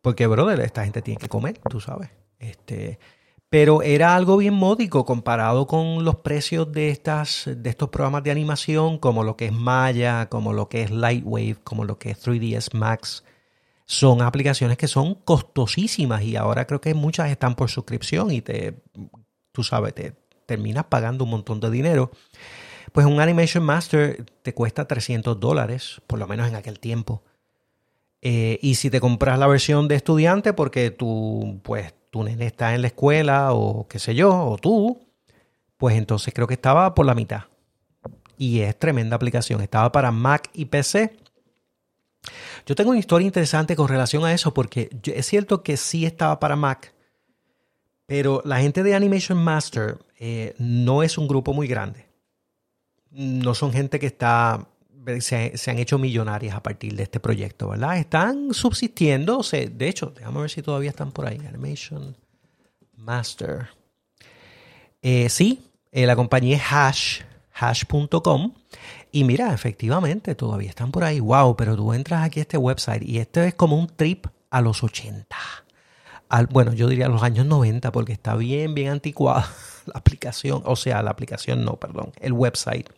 porque, 0.06 0.28
brother, 0.28 0.60
esta 0.60 0.84
gente 0.84 1.02
tiene 1.02 1.18
que 1.18 1.28
comer, 1.28 1.58
tú 1.68 1.80
sabes. 1.80 2.10
Este, 2.38 3.00
pero 3.48 3.82
era 3.82 4.14
algo 4.14 4.36
bien 4.36 4.54
módico 4.54 5.04
comparado 5.04 5.66
con 5.66 6.04
los 6.04 6.14
precios 6.18 6.70
de, 6.70 6.90
estas, 6.90 7.50
de 7.52 7.68
estos 7.68 7.88
programas 7.88 8.22
de 8.22 8.30
animación, 8.30 8.98
como 8.98 9.24
lo 9.24 9.36
que 9.36 9.46
es 9.46 9.52
Maya, 9.52 10.28
como 10.28 10.52
lo 10.52 10.68
que 10.68 10.82
es 10.82 10.92
Lightwave, 10.92 11.56
como 11.64 11.84
lo 11.84 11.98
que 11.98 12.10
es 12.10 12.24
3ds 12.24 12.72
Max. 12.72 13.24
Son 13.86 14.20
aplicaciones 14.20 14.76
que 14.76 14.88
son 14.88 15.14
costosísimas 15.14 16.22
y 16.22 16.36
ahora 16.36 16.66
creo 16.66 16.80
que 16.80 16.92
muchas 16.92 17.30
están 17.30 17.54
por 17.54 17.70
suscripción 17.70 18.32
y 18.32 18.42
te, 18.42 18.82
tú 19.52 19.62
sabes, 19.62 19.94
te 19.94 20.14
terminas 20.44 20.84
pagando 20.84 21.24
un 21.24 21.30
montón 21.30 21.60
de 21.60 21.70
dinero. 21.70 22.10
Pues 22.92 23.06
un 23.06 23.20
Animation 23.20 23.64
Master 23.64 24.24
te 24.42 24.54
cuesta 24.54 24.86
300 24.86 25.38
dólares, 25.38 26.00
por 26.06 26.18
lo 26.18 26.26
menos 26.26 26.48
en 26.48 26.56
aquel 26.56 26.80
tiempo. 26.80 27.22
Eh, 28.22 28.58
y 28.60 28.74
si 28.74 28.90
te 28.90 29.00
compras 29.00 29.38
la 29.38 29.46
versión 29.46 29.86
de 29.86 29.94
estudiante 29.94 30.52
porque 30.52 30.90
tu, 30.90 31.60
pues, 31.62 31.94
tu 32.10 32.24
nene 32.24 32.46
está 32.46 32.74
en 32.74 32.82
la 32.82 32.88
escuela 32.88 33.52
o 33.52 33.86
qué 33.86 33.98
sé 33.98 34.14
yo, 34.14 34.34
o 34.46 34.58
tú, 34.58 35.06
pues 35.76 35.96
entonces 35.96 36.32
creo 36.34 36.46
que 36.46 36.54
estaba 36.54 36.94
por 36.94 37.06
la 37.06 37.14
mitad. 37.14 37.44
Y 38.38 38.60
es 38.60 38.78
tremenda 38.78 39.16
aplicación. 39.16 39.60
Estaba 39.60 39.92
para 39.92 40.10
Mac 40.10 40.50
y 40.52 40.66
PC. 40.66 41.16
Yo 42.66 42.74
tengo 42.74 42.90
una 42.90 42.98
historia 42.98 43.26
interesante 43.26 43.76
con 43.76 43.88
relación 43.88 44.24
a 44.24 44.32
eso 44.32 44.52
porque 44.52 44.90
es 45.04 45.26
cierto 45.26 45.62
que 45.62 45.76
sí 45.76 46.06
estaba 46.06 46.40
para 46.40 46.56
Mac, 46.56 46.94
pero 48.06 48.42
la 48.44 48.60
gente 48.60 48.82
de 48.82 48.94
Animation 48.94 49.38
Master 49.38 49.98
eh, 50.18 50.54
no 50.58 51.02
es 51.02 51.18
un 51.18 51.28
grupo 51.28 51.52
muy 51.52 51.66
grande. 51.66 52.06
No 53.10 53.54
son 53.54 53.72
gente 53.72 53.98
que 53.98 54.06
está 54.06 54.66
se, 55.20 55.70
han 55.70 55.78
hecho 55.78 55.98
millonarias 55.98 56.54
a 56.54 56.62
partir 56.62 56.96
de 56.96 57.04
este 57.04 57.20
proyecto, 57.20 57.68
¿verdad? 57.68 57.98
Están 57.98 58.52
subsistiendo, 58.52 59.40
de 59.52 59.88
hecho, 59.88 60.12
déjame 60.16 60.40
ver 60.40 60.50
si 60.50 60.62
todavía 60.62 60.90
están 60.90 61.12
por 61.12 61.26
ahí. 61.26 61.38
Animation 61.48 62.16
Master. 62.96 63.68
Eh, 65.02 65.28
sí, 65.28 65.62
eh, 65.92 66.06
la 66.06 66.16
compañía 66.16 66.56
es 66.56 66.62
Hash, 66.68 67.20
hash.com. 67.52 68.52
Y 69.16 69.24
mira, 69.24 69.54
efectivamente, 69.54 70.34
todavía 70.34 70.68
están 70.68 70.92
por 70.92 71.02
ahí. 71.02 71.20
Wow, 71.20 71.56
pero 71.56 71.74
tú 71.74 71.94
entras 71.94 72.22
aquí 72.22 72.38
a 72.38 72.42
este 72.42 72.58
website 72.58 73.02
y 73.02 73.16
esto 73.16 73.40
es 73.40 73.54
como 73.54 73.74
un 73.74 73.86
trip 73.86 74.26
a 74.50 74.60
los 74.60 74.84
80. 74.84 75.34
Al, 76.28 76.48
bueno, 76.48 76.74
yo 76.74 76.86
diría 76.86 77.06
a 77.06 77.08
los 77.08 77.22
años 77.22 77.46
90 77.46 77.92
porque 77.92 78.12
está 78.12 78.36
bien, 78.36 78.74
bien 78.74 78.90
anticuada 78.90 79.48
la 79.86 79.94
aplicación. 79.94 80.60
O 80.66 80.76
sea, 80.76 81.02
la 81.02 81.12
aplicación 81.12 81.64
no, 81.64 81.76
perdón, 81.76 82.12
el 82.20 82.34
website. 82.34 82.90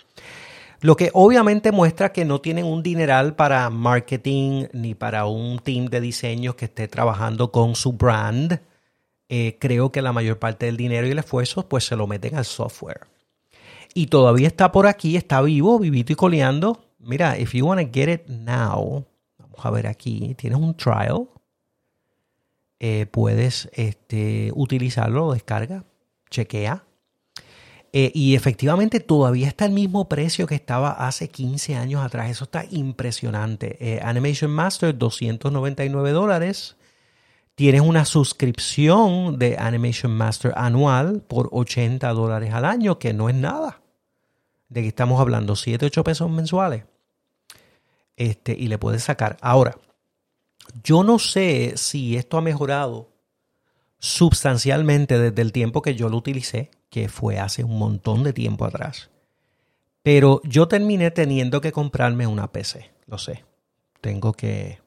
Lo 0.81 0.97
que 0.97 1.13
obviamente 1.15 1.71
muestra 1.71 2.11
que 2.11 2.25
no 2.25 2.41
tienen 2.41 2.65
un 2.65 2.83
dineral 2.83 3.37
para 3.37 3.71
marketing 3.71 4.67
ni 4.73 4.97
para 4.97 5.27
un 5.27 5.61
team 5.61 5.87
de 5.87 6.01
diseño 6.01 6.57
que 6.57 6.65
esté 6.65 6.89
trabajando 6.89 7.53
con 7.53 7.77
su 7.77 7.93
brand. 7.93 8.61
Eh, 9.29 9.57
creo 9.61 9.93
que 9.93 10.03
la 10.03 10.13
mayor 10.13 10.41
parte 10.41 10.67
del 10.67 10.77
dinero 10.77 11.07
y 11.07 11.13
el 11.13 11.21
esfuerzo 11.21 11.69
pues 11.69 11.85
se 11.85 11.95
lo 11.95 12.09
meten 12.09 12.35
al 12.35 12.45
software. 12.45 13.07
Y 13.95 14.07
todavía 14.07 14.47
está 14.47 14.73
por 14.73 14.87
aquí, 14.87 15.17
está 15.17 15.41
vivo, 15.43 15.79
vivito 15.79 16.13
y 16.13 16.17
coleando. 16.17 16.85
Mira, 16.99 17.39
if 17.39 17.55
you 17.55 17.67
want 17.67 17.81
to 17.81 17.89
get 17.93 18.09
it 18.09 18.29
now, 18.29 19.07
vamos 19.39 19.59
a 19.65 19.71
ver 19.71 19.87
aquí, 19.87 20.35
tienes 20.37 20.59
un 20.59 20.75
trial. 20.77 21.29
Eh, 22.81 23.07
puedes 23.11 23.69
este, 23.73 24.53
utilizarlo, 24.55 25.27
lo 25.27 25.33
descarga, 25.33 25.85
chequea. 26.31 26.85
Eh, 27.93 28.13
y 28.15 28.35
efectivamente 28.35 29.01
todavía 29.01 29.49
está 29.49 29.65
el 29.65 29.73
mismo 29.73 30.09
precio 30.09 30.47
que 30.47 30.55
estaba 30.55 30.91
hace 30.91 31.29
15 31.29 31.75
años 31.75 32.05
atrás. 32.05 32.31
Eso 32.31 32.45
está 32.45 32.65
impresionante. 32.71 33.77
Eh, 33.81 34.01
Animation 34.03 34.51
Master, 34.51 34.97
299 34.97 36.13
dólares. 36.13 36.77
Tienes 37.59 37.81
una 37.81 38.05
suscripción 38.05 39.37
de 39.37 39.57
Animation 39.59 40.13
Master 40.13 40.53
anual 40.55 41.23
por 41.27 41.49
80 41.51 42.09
dólares 42.13 42.55
al 42.55 42.65
año, 42.65 43.01
que 43.01 43.13
no 43.13 43.29
es 43.29 43.35
nada. 43.35 43.81
¿De 44.69 44.83
qué 44.83 44.87
estamos 44.87 45.21
hablando? 45.21 45.57
7, 45.57 45.87
8 45.87 46.05
pesos 46.05 46.31
mensuales. 46.31 46.85
Este, 48.15 48.53
y 48.53 48.69
le 48.69 48.79
puedes 48.79 49.03
sacar. 49.03 49.39
Ahora, 49.41 49.77
yo 50.85 51.03
no 51.03 51.19
sé 51.19 51.73
si 51.75 52.17
esto 52.17 52.39
ha 52.39 52.43
mejorado 52.43 53.09
sustancialmente 53.99 55.19
desde 55.19 55.43
el 55.43 55.51
tiempo 55.51 55.83
que 55.83 55.97
yo 55.97 56.09
lo 56.09 56.19
utilicé 56.19 56.71
que 56.91 57.09
fue 57.09 57.41
hace 57.41 57.65
un 57.65 57.77
montón 57.77 58.23
de 58.23 58.33
tiempo 58.33 58.67
atrás. 58.67 59.11
Pero 60.05 60.41
yo 60.45 60.69
terminé 60.69 61.11
teniendo 61.11 61.61
que 61.61 61.73
comprarme 61.73 62.25
una 62.29 62.53
PC, 62.53 62.93
lo 63.07 63.19
sé. 63.19 63.45
Tengo 64.01 64.33
que, 64.33 64.79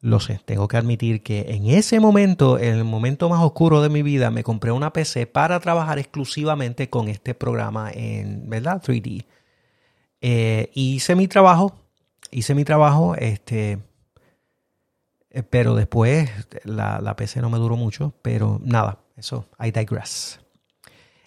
lo 0.00 0.20
sé, 0.20 0.40
tengo 0.44 0.68
que 0.68 0.76
admitir 0.76 1.22
que 1.22 1.46
en 1.48 1.66
ese 1.66 2.00
momento, 2.00 2.58
en 2.58 2.74
el 2.74 2.84
momento 2.84 3.28
más 3.28 3.42
oscuro 3.42 3.82
de 3.82 3.88
mi 3.88 4.02
vida, 4.02 4.30
me 4.30 4.44
compré 4.44 4.70
una 4.70 4.92
PC 4.92 5.26
para 5.26 5.58
trabajar 5.60 5.98
exclusivamente 5.98 6.90
con 6.90 7.08
este 7.08 7.34
programa 7.34 7.90
en, 7.92 8.48
¿verdad? 8.48 8.82
3D. 8.82 9.24
Eh, 10.20 10.70
hice 10.74 11.14
mi 11.14 11.28
trabajo, 11.28 11.74
hice 12.30 12.54
mi 12.54 12.64
trabajo, 12.64 13.14
este, 13.16 13.78
eh, 15.30 15.42
pero 15.42 15.74
después 15.74 16.30
la, 16.64 17.00
la 17.00 17.16
PC 17.16 17.40
no 17.40 17.50
me 17.50 17.58
duró 17.58 17.76
mucho, 17.76 18.14
pero 18.22 18.60
nada, 18.62 19.00
eso, 19.16 19.48
I 19.58 19.70
digress. 19.70 20.40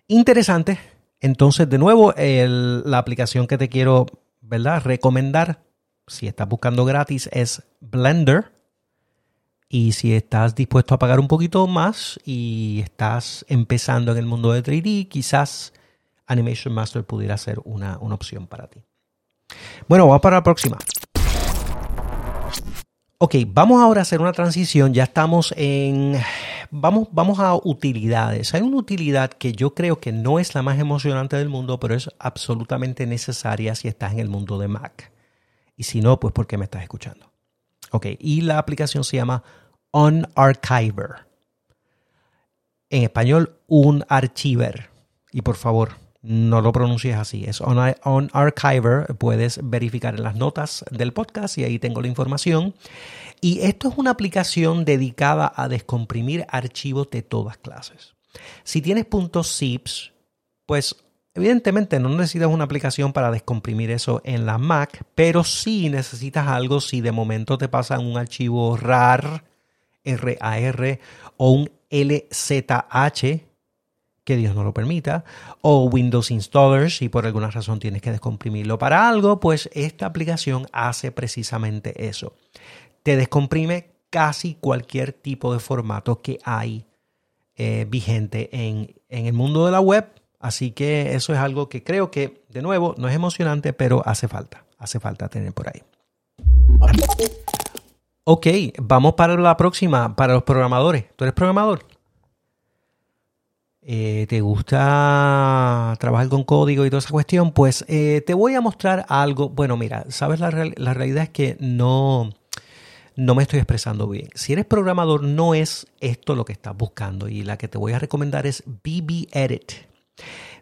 Interesante. 0.08 0.80
Entonces, 1.20 1.70
de 1.70 1.78
nuevo, 1.78 2.14
la 2.16 2.98
aplicación 2.98 3.46
que 3.46 3.58
te 3.58 3.70
quiero 3.70 4.06
¿verdad? 4.42 4.82
recomendar, 4.84 5.64
si 6.08 6.28
estás 6.28 6.48
buscando 6.48 6.86
gratis, 6.86 7.30
es 7.32 7.64
Blender. 7.80 8.59
Y 9.72 9.92
si 9.92 10.16
estás 10.16 10.56
dispuesto 10.56 10.96
a 10.96 11.00
pagar 11.00 11.20
un 11.20 11.28
poquito 11.28 11.68
más 11.68 12.20
y 12.26 12.82
estás 12.84 13.46
empezando 13.48 14.12
en 14.12 14.18
el 14.18 14.26
mundo 14.26 14.52
de 14.52 14.64
3D, 14.64 15.08
quizás 15.08 15.74
Animation 16.26 16.74
Master 16.74 17.04
pudiera 17.04 17.38
ser 17.38 17.60
una, 17.64 18.00
una 18.00 18.16
opción 18.16 18.48
para 18.48 18.68
ti. 18.68 18.82
Bueno, 19.88 20.08
vamos 20.08 20.22
para 20.22 20.38
la 20.38 20.44
próxima. 20.44 20.78
Ok, 23.20 23.36
vamos 23.48 23.80
ahora 23.80 24.02
a 24.02 24.04
hacer 24.04 24.22
una 24.22 24.34
transición. 24.34 24.96
Ya 24.96 25.04
estamos 25.04 25.54
en 25.56 26.20
vamos, 26.72 27.08
vamos 27.12 27.40
a 27.40 27.56
utilidades. 27.56 28.54
Hay 28.56 28.62
una 28.62 28.78
utilidad 28.78 29.32
que 29.32 29.54
yo 29.54 29.76
creo 29.76 30.00
que 30.00 30.12
no 30.12 30.40
es 30.40 30.56
la 30.56 30.64
más 30.64 30.80
emocionante 30.80 31.36
del 31.36 31.50
mundo, 31.50 31.80
pero 31.80 31.94
es 31.94 32.10
absolutamente 32.18 33.06
necesaria 33.06 33.76
si 33.76 33.88
estás 33.88 34.14
en 34.14 34.20
el 34.20 34.30
mundo 34.30 34.58
de 34.58 34.68
Mac. 34.68 35.12
Y 35.76 35.84
si 35.84 36.02
no, 36.02 36.20
pues 36.20 36.34
¿por 36.34 36.48
qué 36.48 36.58
me 36.58 36.66
estás 36.66 36.82
escuchando? 36.82 37.29
Ok, 37.92 38.08
y 38.20 38.42
la 38.42 38.58
aplicación 38.58 39.04
se 39.04 39.18
llama 39.18 39.44
OnArchiver. 39.92 41.28
En 42.90 43.04
español, 43.04 43.60
un 43.68 44.04
archiver. 44.10 44.90
Y 45.32 45.42
por 45.42 45.56
favor, 45.56 45.98
no 46.22 46.62
lo 46.62 46.72
pronuncies 46.72 47.16
así. 47.16 47.46
Es 47.46 47.62
OnArchiver. 47.62 49.16
Puedes 49.18 49.60
verificar 49.64 50.16
en 50.16 50.24
las 50.24 50.36
notas 50.36 50.84
del 50.92 51.14
podcast 51.14 51.58
y 51.58 51.64
ahí 51.64 51.80
tengo 51.80 52.02
la 52.02 52.08
información. 52.08 52.74
Y 53.42 53.62
esto 53.62 53.90
es 53.90 53.98
una 53.98 54.12
aplicación 54.12 54.86
dedicada 54.86 55.52
a 55.56 55.68
descomprimir 55.68 56.46
archivos 56.50 57.10
de 57.10 57.22
todas 57.22 57.58
clases. 57.58 58.16
Si 58.64 58.82
tienes 58.82 59.06
.zips, 59.44 60.12
pues 60.66 60.96
Evidentemente 61.40 62.02
no 62.02 62.10
necesitas 62.10 62.50
una 62.50 62.66
aplicación 62.66 63.14
para 63.14 63.32
descomprimir 63.32 63.92
eso 63.92 64.22
en 64.26 64.46
la 64.46 64.58
Mac, 64.58 65.06
pero 65.16 65.46
sí 65.46 65.88
necesitas 65.88 66.50
algo 66.50 66.82
si 66.82 67.00
de 67.00 67.14
momento 67.14 67.58
te 67.58 67.70
pasan 67.70 68.06
un 68.06 68.18
archivo 68.18 68.76
RAR, 68.76 69.46
RAR 70.04 71.00
o 71.38 71.52
un 71.52 71.72
LZH, 71.90 73.22
que 74.26 74.36
Dios 74.36 74.54
no 74.54 74.66
lo 74.66 74.74
permita, 74.74 75.24
o 75.62 75.86
Windows 75.86 76.30
Installer 76.30 76.92
si 76.92 77.08
por 77.08 77.26
alguna 77.26 77.50
razón 77.50 77.80
tienes 77.80 78.02
que 78.02 78.12
descomprimirlo 78.12 78.78
para 78.78 79.08
algo, 79.08 79.40
pues 79.40 79.70
esta 79.72 80.08
aplicación 80.08 80.68
hace 80.74 81.14
precisamente 81.14 82.10
eso. 82.10 82.34
Te 83.02 83.16
descomprime 83.16 83.92
casi 84.10 84.56
cualquier 84.56 85.14
tipo 85.14 85.54
de 85.54 85.62
formato 85.62 86.22
que 86.22 86.38
hay 86.44 86.86
eh, 87.56 87.86
vigente 87.90 88.50
en, 88.52 88.94
en 89.08 89.26
el 89.26 89.34
mundo 89.34 89.66
de 89.66 89.72
la 89.72 89.80
web 89.80 90.19
Así 90.40 90.72
que 90.72 91.16
eso 91.16 91.34
es 91.34 91.40
algo 91.40 91.68
que 91.68 91.84
creo 91.84 92.12
que, 92.12 92.44
de 92.50 92.62
nuevo, 92.62 92.96
no 92.98 93.10
es 93.10 93.16
emocionante, 93.16 93.74
pero 93.74 94.02
hace 94.06 94.28
falta. 94.28 94.64
Hace 94.78 95.00
falta 95.00 95.28
tener 95.28 95.52
por 95.52 95.68
ahí. 95.68 95.84
Ok, 98.24 98.48
vamos 98.78 99.16
para 99.16 99.36
la 99.36 99.58
próxima, 99.58 100.16
para 100.16 100.34
los 100.34 100.44
programadores. 100.44 101.06
¿Tú 101.16 101.26
eres 101.26 101.34
programador? 101.34 101.86
Eh, 103.82 104.28
¿Te 104.30 104.40
gusta 104.40 105.98
trabajar 106.00 106.30
con 106.30 106.44
código 106.44 106.86
y 106.86 106.90
toda 106.90 107.00
esa 107.00 107.10
cuestión? 107.10 107.52
Pues 107.52 107.84
eh, 107.88 108.24
te 108.26 108.34
voy 108.34 108.56
a 108.56 108.62
mostrar 108.62 109.06
algo. 109.10 109.50
Bueno, 109.50 109.76
mira, 109.78 110.06
sabes, 110.10 110.40
la, 110.40 110.52
la 110.52 110.94
realidad 110.94 111.24
es 111.24 111.30
que 111.30 111.58
no, 111.60 112.30
no 113.16 113.36
me 113.36 113.44
estoy 113.44 113.60
expresando 113.60 114.08
bien. 114.08 114.30
Si 114.36 114.54
eres 114.54 114.66
programador, 114.66 115.24
no 115.24 115.56
es 115.56 115.88
esto 116.00 116.36
lo 116.36 116.46
que 116.46 116.54
estás 116.54 116.78
buscando. 116.78 117.28
Y 117.28 117.44
la 117.44 117.58
que 117.58 117.68
te 117.68 117.78
voy 117.78 117.94
a 117.94 118.00
recomendar 118.00 118.46
es 118.46 118.64
BB 118.66 119.28
Edit. 119.32 119.89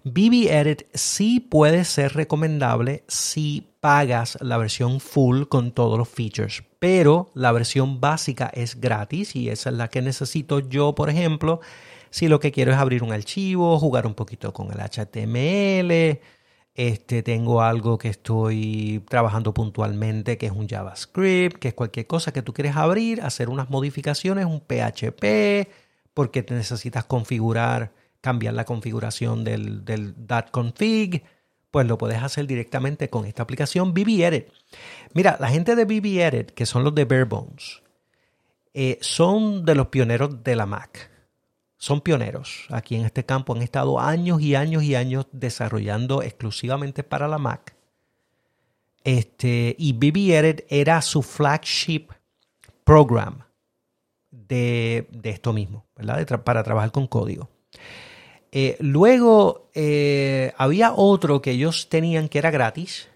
BB 0.03 0.49
Edit 0.49 0.83
sí 0.93 1.39
puede 1.39 1.83
ser 1.83 2.13
recomendable 2.13 3.03
si 3.07 3.67
pagas 3.79 4.37
la 4.41 4.57
versión 4.57 4.99
full 4.99 5.43
con 5.43 5.71
todos 5.71 5.97
los 5.97 6.07
features, 6.07 6.63
pero 6.79 7.29
la 7.33 7.51
versión 7.51 7.99
básica 7.99 8.49
es 8.53 8.79
gratis 8.79 9.35
y 9.35 9.49
esa 9.49 9.69
es 9.69 9.75
la 9.75 9.89
que 9.89 10.01
necesito 10.01 10.59
yo, 10.59 10.95
por 10.95 11.09
ejemplo, 11.09 11.59
si 12.09 12.27
lo 12.27 12.39
que 12.39 12.51
quiero 12.51 12.71
es 12.71 12.77
abrir 12.77 13.03
un 13.03 13.11
archivo, 13.11 13.79
jugar 13.79 14.07
un 14.07 14.13
poquito 14.13 14.53
con 14.53 14.71
el 14.71 14.79
HTML, 14.79 16.19
este, 16.77 17.23
tengo 17.23 17.61
algo 17.61 17.97
que 17.97 18.07
estoy 18.07 19.03
trabajando 19.09 19.53
puntualmente, 19.53 20.37
que 20.37 20.45
es 20.45 20.51
un 20.51 20.67
JavaScript, 20.69 21.57
que 21.57 21.69
es 21.69 21.73
cualquier 21.73 22.07
cosa 22.07 22.31
que 22.31 22.43
tú 22.43 22.53
quieres 22.53 22.75
abrir, 22.75 23.21
hacer 23.21 23.49
unas 23.49 23.69
modificaciones, 23.69 24.45
un 24.45 24.61
PHP, 24.61 25.67
porque 26.13 26.43
te 26.43 26.53
necesitas 26.53 27.03
configurar 27.03 27.91
cambiar 28.27 28.55
la 28.55 28.65
configuración 28.65 29.45
del, 29.45 29.85
del 29.85 30.13
.config, 30.51 31.23
pues 31.71 31.87
lo 31.87 31.97
puedes 31.97 32.21
hacer 32.21 32.45
directamente 32.45 33.09
con 33.09 33.23
esta 33.23 33.43
aplicación 33.43 33.93
BBEdit. 33.93 34.47
Mira, 35.13 35.37
la 35.39 35.47
gente 35.47 35.77
de 35.77 35.85
BBEdit, 35.85 36.51
que 36.51 36.65
son 36.65 36.83
los 36.83 36.93
de 36.93 37.05
Barebones, 37.05 37.83
eh, 38.73 38.97
son 38.99 39.63
de 39.63 39.75
los 39.75 39.87
pioneros 39.87 40.43
de 40.43 40.57
la 40.57 40.65
Mac. 40.65 41.09
Son 41.77 42.01
pioneros 42.01 42.65
aquí 42.69 42.97
en 42.97 43.05
este 43.05 43.25
campo. 43.25 43.53
Han 43.55 43.61
estado 43.61 43.97
años 43.97 44.41
y 44.41 44.55
años 44.55 44.83
y 44.83 44.95
años 44.95 45.27
desarrollando 45.31 46.21
exclusivamente 46.21 47.03
para 47.03 47.29
la 47.29 47.37
Mac. 47.37 47.77
Este, 49.05 49.73
y 49.79 49.93
BBEdit 49.93 50.65
era 50.67 51.01
su 51.01 51.23
flagship 51.23 52.07
program 52.83 53.43
de, 54.31 55.07
esto 55.23 55.53
mismo, 55.53 55.85
¿verdad? 55.95 56.43
para 56.43 56.61
trabajar 56.61 56.91
con 56.91 57.07
código. 57.07 57.49
Eh, 58.59 58.75
luego 58.79 59.69
eh, 59.75 60.51
había 60.57 60.91
otro 60.91 61.43
que 61.43 61.51
ellos 61.51 61.89
tenían 61.89 62.27
que 62.27 62.39
era 62.39 62.49
gratis. 62.49 63.07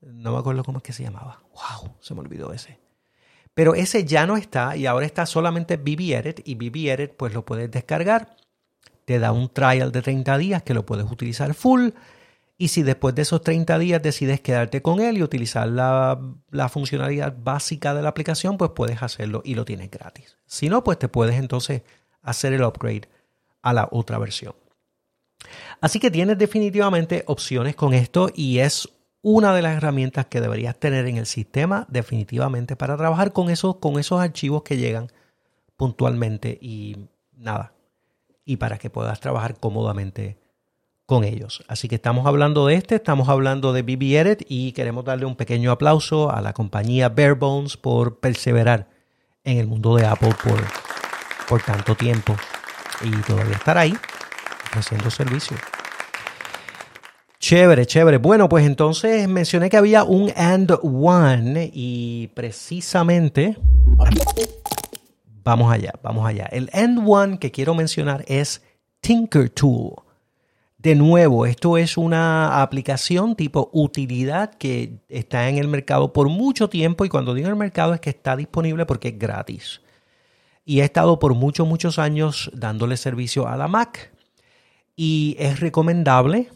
No 0.00 0.30
me 0.30 0.38
acuerdo 0.38 0.62
cómo 0.62 0.78
es 0.78 0.84
que 0.84 0.92
se 0.92 1.02
llamaba. 1.02 1.42
¡Wow! 1.52 1.96
Se 1.98 2.14
me 2.14 2.20
olvidó 2.20 2.52
ese. 2.52 2.78
Pero 3.54 3.74
ese 3.74 4.04
ya 4.04 4.24
no 4.24 4.36
está 4.36 4.76
y 4.76 4.86
ahora 4.86 5.04
está 5.04 5.26
solamente 5.26 5.78
BB 5.78 6.12
Edit 6.12 6.42
y 6.44 6.54
BB 6.54 6.90
Edit 6.90 7.10
pues 7.16 7.34
lo 7.34 7.44
puedes 7.44 7.68
descargar. 7.72 8.36
Te 9.04 9.18
da 9.18 9.32
un 9.32 9.48
trial 9.48 9.90
de 9.90 10.00
30 10.00 10.38
días 10.38 10.62
que 10.62 10.74
lo 10.74 10.86
puedes 10.86 11.10
utilizar 11.10 11.54
full. 11.54 11.88
Y 12.56 12.68
si 12.68 12.84
después 12.84 13.16
de 13.16 13.22
esos 13.22 13.42
30 13.42 13.80
días 13.80 14.00
decides 14.00 14.40
quedarte 14.42 14.80
con 14.80 15.00
él 15.00 15.18
y 15.18 15.24
utilizar 15.24 15.66
la, 15.66 16.68
funcionalidad 16.68 17.34
básica 17.36 17.94
de 17.94 18.02
la 18.02 18.10
aplicación, 18.10 18.56
pues 18.56 18.70
puedes 18.76 19.02
hacerlo 19.02 19.42
y 19.44 19.56
lo 19.56 19.64
tienes 19.64 19.90
gratis. 19.90 20.36
Si 20.46 20.68
no, 20.68 20.84
pues 20.84 21.00
te 21.00 21.08
puedes 21.08 21.34
entonces 21.34 21.82
hacer 22.22 22.52
el 22.52 22.62
upgrade 22.62 23.08
a 23.62 23.72
la 23.72 23.88
otra 23.90 24.18
versión. 24.18 24.54
Así 25.80 26.00
que 26.00 26.10
tienes 26.10 26.38
definitivamente 26.38 27.24
opciones 27.26 27.76
con 27.76 27.94
esto 27.94 28.30
y 28.34 28.58
es 28.58 28.88
una 29.22 29.54
de 29.54 29.62
las 29.62 29.76
herramientas 29.76 30.26
que 30.26 30.40
deberías 30.40 30.78
tener 30.78 31.06
en 31.06 31.16
el 31.16 31.26
sistema 31.26 31.86
definitivamente 31.88 32.76
para 32.76 32.96
trabajar 32.96 33.32
con 33.32 33.50
esos, 33.50 33.76
con 33.76 33.98
esos 33.98 34.20
archivos 34.20 34.62
que 34.62 34.76
llegan 34.76 35.08
puntualmente 35.76 36.58
y 36.60 36.96
nada. 37.36 37.72
Y 38.44 38.56
para 38.56 38.78
que 38.78 38.90
puedas 38.90 39.20
trabajar 39.20 39.58
cómodamente 39.58 40.38
con 41.04 41.24
ellos. 41.24 41.64
Así 41.68 41.88
que 41.88 41.94
estamos 41.94 42.26
hablando 42.26 42.66
de 42.66 42.74
este, 42.74 42.96
estamos 42.96 43.28
hablando 43.28 43.72
de 43.72 43.82
BB 43.82 44.16
Edit 44.16 44.42
y 44.48 44.72
queremos 44.72 45.04
darle 45.04 45.24
un 45.24 45.36
pequeño 45.36 45.70
aplauso 45.72 46.30
a 46.30 46.40
la 46.40 46.52
compañía 46.52 47.08
Barebones 47.08 47.76
por 47.76 48.20
perseverar 48.20 48.88
en 49.44 49.58
el 49.58 49.66
mundo 49.66 49.96
de 49.96 50.06
Apple 50.06 50.34
por, 50.42 50.60
por 51.48 51.62
tanto 51.62 51.94
tiempo 51.94 52.36
y 53.02 53.10
todavía 53.22 53.56
estar 53.56 53.78
ahí 53.78 53.94
haciendo 54.72 55.10
servicio. 55.10 55.56
Chévere, 57.40 57.86
chévere. 57.86 58.18
Bueno, 58.18 58.48
pues 58.48 58.66
entonces 58.66 59.28
mencioné 59.28 59.70
que 59.70 59.76
había 59.76 60.02
un 60.02 60.32
and 60.36 60.72
one 60.82 61.70
y 61.72 62.28
precisamente 62.34 63.56
vamos 65.44 65.72
allá, 65.72 65.92
vamos 66.02 66.26
allá. 66.26 66.46
El 66.50 66.68
and 66.72 67.00
one 67.06 67.38
que 67.38 67.52
quiero 67.52 67.74
mencionar 67.74 68.24
es 68.26 68.62
Tinker 69.00 69.50
Tool. 69.50 69.92
De 70.78 70.94
nuevo, 70.94 71.46
esto 71.46 71.76
es 71.78 71.96
una 71.96 72.60
aplicación 72.60 73.34
tipo 73.34 73.70
utilidad 73.72 74.54
que 74.54 75.00
está 75.08 75.48
en 75.48 75.58
el 75.58 75.68
mercado 75.68 76.12
por 76.12 76.28
mucho 76.28 76.68
tiempo 76.68 77.04
y 77.04 77.08
cuando 77.08 77.34
digo 77.34 77.46
en 77.46 77.52
el 77.52 77.58
mercado 77.58 77.94
es 77.94 78.00
que 78.00 78.10
está 78.10 78.36
disponible 78.36 78.84
porque 78.84 79.08
es 79.08 79.18
gratis. 79.18 79.80
Y 80.64 80.80
he 80.80 80.84
estado 80.84 81.18
por 81.18 81.34
muchos, 81.34 81.66
muchos 81.66 81.98
años 81.98 82.50
dándole 82.52 82.96
servicio 82.96 83.48
a 83.48 83.56
la 83.56 83.68
Mac 83.68 84.12
y 84.98 85.36
es 85.38 85.60
recomendable. 85.60 86.50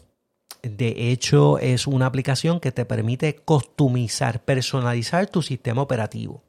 De 0.61 1.11
hecho, 1.11 1.57
es 1.59 1.87
una 1.87 2.05
aplicación 2.05 2.59
que 2.59 2.73
te 2.73 2.83
permite 2.85 3.37
customizar, 3.37 4.43
personalizar 4.43 5.27
tu 5.27 5.41
sistema 5.41 5.81
operativo. 5.81 6.43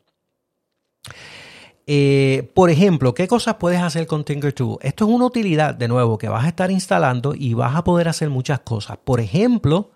Eh, 1.86 2.50
por 2.52 2.70
ejemplo, 2.70 3.14
¿qué 3.14 3.28
cosas 3.28 3.56
puedes 3.56 3.80
hacer 3.80 4.08
con 4.08 4.24
Tinker2? 4.24 4.78
Esto 4.82 5.04
es 5.04 5.10
una 5.10 5.26
utilidad, 5.26 5.74
de 5.74 5.86
nuevo, 5.86 6.18
que 6.18 6.28
vas 6.28 6.44
a 6.44 6.48
estar 6.48 6.72
instalando 6.72 7.32
y 7.32 7.54
vas 7.54 7.76
a 7.76 7.84
poder 7.84 8.08
hacer 8.08 8.28
muchas 8.28 8.60
cosas. 8.60 8.98
Por 9.04 9.20
ejemplo, 9.20 9.92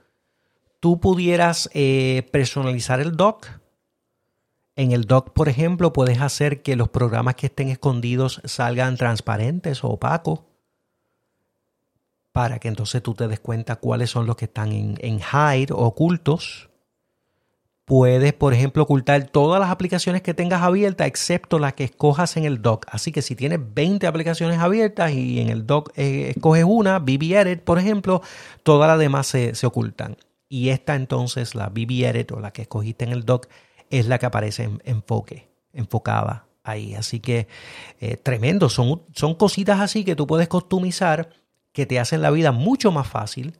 tú 0.78 1.00
pudieras 1.00 1.68
eh, 1.74 2.28
personalizar 2.30 3.00
el 3.00 3.16
dock. 3.16 3.46
En 4.76 4.92
el 4.92 5.06
dock, 5.06 5.30
por 5.32 5.48
ejemplo, 5.48 5.92
puedes 5.92 6.20
hacer 6.20 6.62
que 6.62 6.76
los 6.76 6.90
programas 6.90 7.34
que 7.34 7.46
estén 7.46 7.70
escondidos 7.70 8.40
salgan 8.44 8.96
transparentes 8.96 9.82
o 9.82 9.88
opacos 9.88 10.47
para 12.38 12.61
que 12.61 12.68
entonces 12.68 13.03
tú 13.03 13.14
te 13.14 13.27
des 13.27 13.40
cuenta 13.40 13.74
cuáles 13.74 14.11
son 14.11 14.24
los 14.24 14.37
que 14.37 14.44
están 14.44 14.70
en, 14.70 14.94
en 15.01 15.18
hide 15.18 15.72
o 15.72 15.79
ocultos. 15.79 16.70
Puedes, 17.85 18.33
por 18.33 18.55
ejemplo, 18.55 18.85
ocultar 18.85 19.24
todas 19.24 19.61
las 19.61 19.70
aplicaciones 19.70 20.22
que 20.22 20.35
tengas 20.35 20.62
abiertas, 20.62 21.09
excepto 21.09 21.59
las 21.59 21.72
que 21.72 21.83
escojas 21.83 22.37
en 22.37 22.44
el 22.44 22.62
dock. 22.62 22.87
Así 22.92 23.11
que 23.11 23.22
si 23.22 23.35
tienes 23.35 23.59
20 23.74 24.07
aplicaciones 24.07 24.61
abiertas 24.61 25.11
y 25.11 25.40
en 25.40 25.48
el 25.48 25.66
dock 25.66 25.90
eh, 25.96 26.33
escoges 26.37 26.62
una, 26.64 27.01
BB 27.01 27.59
por 27.64 27.81
ejemplo, 27.81 28.22
todas 28.62 28.87
las 28.87 29.01
demás 29.01 29.27
se, 29.27 29.66
ocultan. 29.66 30.16
Y 30.48 30.68
esta 30.68 30.94
entonces, 30.94 31.57
la 31.57 31.70
BB 31.70 32.24
o 32.33 32.38
la 32.38 32.53
que 32.53 32.62
escogiste 32.62 33.05
en 33.05 33.11
el 33.11 33.24
dock, 33.24 33.48
es 33.90 34.07
la 34.07 34.20
que 34.20 34.27
aparece 34.27 34.62
en 34.62 34.81
enfoque, 34.85 35.48
enfocada 35.72 36.46
ahí. 36.62 36.94
Así 36.94 37.18
que 37.18 37.48
eh, 37.98 38.16
tremendo, 38.16 38.68
son, 38.68 39.03
son 39.12 39.35
cositas 39.35 39.81
así 39.81 40.05
que 40.05 40.14
tú 40.14 40.29
puedes 40.29 40.46
customizar 40.46 41.31
que 41.78 41.86
te 41.86 42.00
hacen 42.00 42.22
la 42.22 42.32
vida 42.32 42.50
mucho 42.50 42.90
más 42.90 43.06
fácil 43.06 43.54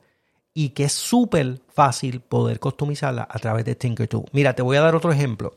y 0.53 0.71
que 0.71 0.83
es 0.83 0.91
súper 0.91 1.61
fácil 1.69 2.19
poder 2.19 2.59
customizarla 2.59 3.25
a 3.31 3.39
través 3.39 3.63
de 3.63 3.79
Tinker2. 3.79 4.25
Mira, 4.33 4.53
te 4.55 4.61
voy 4.61 4.75
a 4.75 4.81
dar 4.81 4.93
otro 4.93 5.13
ejemplo. 5.13 5.55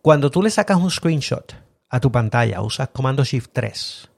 Cuando 0.00 0.30
tú 0.30 0.40
le 0.40 0.50
sacas 0.50 0.76
un 0.76 0.88
screenshot 0.88 1.52
a 1.88 1.98
tu 1.98 2.12
pantalla, 2.12 2.62
usas 2.62 2.90
Comando 2.90 3.24
Shift 3.24 3.50
3. 3.52 4.08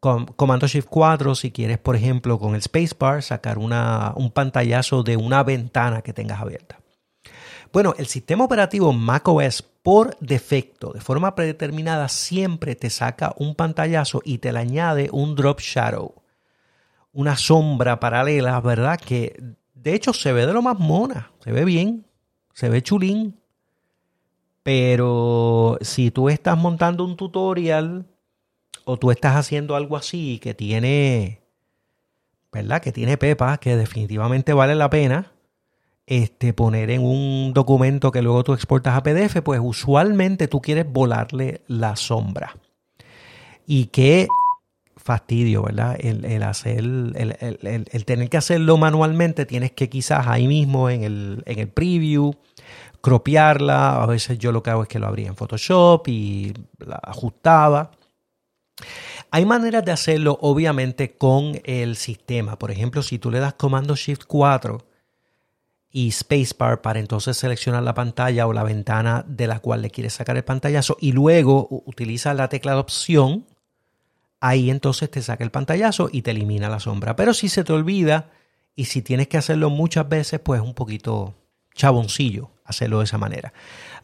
Con 0.00 0.24
Comando 0.24 0.66
Shift 0.66 0.88
4, 0.88 1.34
si 1.34 1.50
quieres, 1.50 1.76
por 1.76 1.96
ejemplo, 1.96 2.38
con 2.38 2.54
el 2.54 2.62
Spacebar, 2.62 3.22
sacar 3.22 3.58
una, 3.58 4.14
un 4.16 4.30
pantallazo 4.30 5.02
de 5.02 5.18
una 5.18 5.42
ventana 5.42 6.00
que 6.00 6.14
tengas 6.14 6.40
abierta. 6.40 6.78
Bueno, 7.74 7.94
el 7.98 8.06
sistema 8.06 8.44
operativo 8.44 8.90
macOS 8.94 9.60
por 9.82 10.16
defecto, 10.18 10.94
de 10.94 11.02
forma 11.02 11.34
predeterminada, 11.34 12.08
siempre 12.08 12.74
te 12.74 12.88
saca 12.88 13.34
un 13.36 13.54
pantallazo 13.54 14.22
y 14.24 14.38
te 14.38 14.50
le 14.50 14.60
añade 14.60 15.10
un 15.12 15.34
drop 15.34 15.60
shadow 15.60 16.23
una 17.14 17.36
sombra 17.36 17.98
paralela, 18.00 18.60
¿verdad? 18.60 19.00
Que 19.00 19.40
de 19.74 19.94
hecho 19.94 20.12
se 20.12 20.32
ve 20.32 20.46
de 20.46 20.52
lo 20.52 20.60
más 20.60 20.78
mona, 20.78 21.32
se 21.42 21.52
ve 21.52 21.64
bien, 21.64 22.04
se 22.52 22.68
ve 22.68 22.82
chulín. 22.82 23.40
Pero 24.62 25.78
si 25.80 26.10
tú 26.10 26.28
estás 26.28 26.58
montando 26.58 27.04
un 27.04 27.16
tutorial 27.16 28.06
o 28.84 28.98
tú 28.98 29.10
estás 29.10 29.36
haciendo 29.36 29.76
algo 29.76 29.96
así 29.96 30.38
que 30.40 30.54
tiene, 30.54 31.42
¿verdad? 32.52 32.82
Que 32.82 32.92
tiene 32.92 33.16
pepa, 33.16 33.58
que 33.58 33.76
definitivamente 33.76 34.52
vale 34.52 34.74
la 34.74 34.90
pena 34.90 35.32
este, 36.06 36.52
poner 36.52 36.90
en 36.90 37.02
un 37.02 37.52
documento 37.54 38.10
que 38.10 38.22
luego 38.22 38.44
tú 38.44 38.52
exportas 38.52 38.96
a 38.96 39.02
PDF, 39.02 39.40
pues 39.42 39.60
usualmente 39.62 40.48
tú 40.48 40.60
quieres 40.60 40.90
volarle 40.90 41.62
la 41.66 41.96
sombra. 41.96 42.56
Y 43.66 43.86
qué 43.86 44.28
fastidio, 45.04 45.62
¿verdad? 45.62 45.96
El, 46.00 46.42
hacer, 46.42 46.78
el, 46.78 48.04
tener 48.06 48.30
que 48.30 48.38
hacerlo 48.38 48.78
manualmente, 48.78 49.44
tienes 49.44 49.72
que 49.72 49.90
quizás 49.90 50.26
ahí 50.26 50.48
mismo 50.48 50.88
en 50.88 51.04
el, 51.04 51.42
en 51.44 51.58
el 51.58 51.68
preview 51.68 52.32
cropearla. 53.02 54.02
A 54.02 54.06
veces 54.06 54.38
yo 54.38 54.50
lo 54.50 54.62
que 54.62 54.70
hago 54.70 54.82
es 54.82 54.88
que 54.88 54.98
lo 54.98 55.06
abría 55.06 55.28
en 55.28 55.36
Photoshop 55.36 56.08
y 56.08 56.54
la 56.78 56.98
ajustaba. 57.02 57.90
Hay 59.30 59.44
maneras 59.44 59.84
de 59.84 59.92
hacerlo, 59.92 60.38
obviamente, 60.40 61.16
con 61.16 61.60
el 61.64 61.96
sistema. 61.96 62.58
Por 62.58 62.70
ejemplo, 62.70 63.02
si 63.02 63.18
tú 63.18 63.30
le 63.30 63.40
das 63.40 63.54
comando 63.54 63.94
Shift 63.96 64.22
4 64.26 64.86
y 65.90 66.12
Spacebar 66.12 66.80
para 66.80 66.98
entonces 66.98 67.36
seleccionar 67.36 67.82
la 67.82 67.92
pantalla 67.92 68.46
o 68.46 68.54
la 68.54 68.62
ventana 68.62 69.22
de 69.28 69.48
la 69.48 69.60
cual 69.60 69.82
le 69.82 69.90
quieres 69.90 70.14
sacar 70.14 70.38
el 70.38 70.44
pantallazo 70.44 70.96
y 70.98 71.12
luego 71.12 71.68
utiliza 71.84 72.32
la 72.32 72.48
tecla 72.48 72.72
de 72.72 72.78
opción, 72.78 73.44
ahí 74.44 74.70
entonces 74.70 75.10
te 75.10 75.22
saca 75.22 75.42
el 75.42 75.50
pantallazo 75.50 76.10
y 76.12 76.20
te 76.20 76.32
elimina 76.32 76.68
la 76.68 76.78
sombra. 76.78 77.16
Pero 77.16 77.32
si 77.32 77.48
se 77.48 77.64
te 77.64 77.72
olvida 77.72 78.30
y 78.76 78.84
si 78.84 79.00
tienes 79.00 79.26
que 79.28 79.38
hacerlo 79.38 79.70
muchas 79.70 80.06
veces, 80.06 80.38
pues 80.38 80.60
un 80.60 80.74
poquito 80.74 81.34
chaboncillo 81.74 82.50
hacerlo 82.62 82.98
de 82.98 83.04
esa 83.04 83.16
manera. 83.16 83.54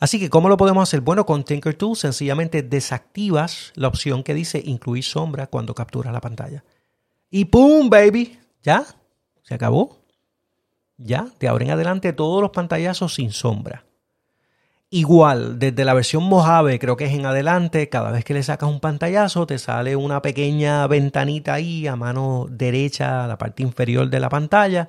Así 0.01 0.19
que, 0.19 0.31
¿cómo 0.31 0.49
lo 0.49 0.57
podemos 0.57 0.83
hacer? 0.83 1.03
Bueno, 1.03 1.27
con 1.27 1.45
Tinker 1.45 1.75
Tool 1.75 1.95
sencillamente 1.95 2.63
desactivas 2.63 3.73
la 3.75 3.89
opción 3.89 4.23
que 4.23 4.33
dice 4.33 4.63
incluir 4.65 5.05
sombra 5.05 5.47
cuando 5.47 5.75
capturas 5.75 6.11
la 6.11 6.23
pantalla. 6.23 6.65
Y 7.31 7.45
¡pum, 7.45 7.91
baby! 7.91 8.39
¿Ya? 8.63 8.87
¿Se 9.43 9.55
acabó? 9.55 9.99
Ya, 10.97 11.29
de 11.39 11.49
ahora 11.49 11.67
en 11.67 11.71
adelante 11.73 12.15
todos 12.15 12.41
los 12.41 12.51
pantallazos 12.51 13.15
sin 13.15 13.31
sombra. 13.31 13.85
Igual, 14.91 15.59
desde 15.61 15.85
la 15.85 15.95
versión 15.95 16.25
Mojave, 16.25 16.81
creo 16.81 16.97
que 16.97 17.05
es 17.05 17.13
en 17.13 17.25
adelante, 17.25 17.89
cada 17.89 18.11
vez 18.11 18.25
que 18.25 18.35
le 18.35 18.43
sacas 18.43 18.69
un 18.69 18.81
pantallazo, 18.81 19.47
te 19.47 19.59
sale 19.59 19.95
una 19.95 20.21
pequeña 20.21 20.87
ventanita 20.89 21.55
ahí 21.55 21.87
a 21.87 21.95
mano 21.95 22.47
derecha, 22.51 23.25
a 23.25 23.29
la 23.29 23.39
parte 23.39 23.63
inferior 23.63 24.11
de 24.11 24.21
la 24.21 24.29
pantalla 24.29 24.89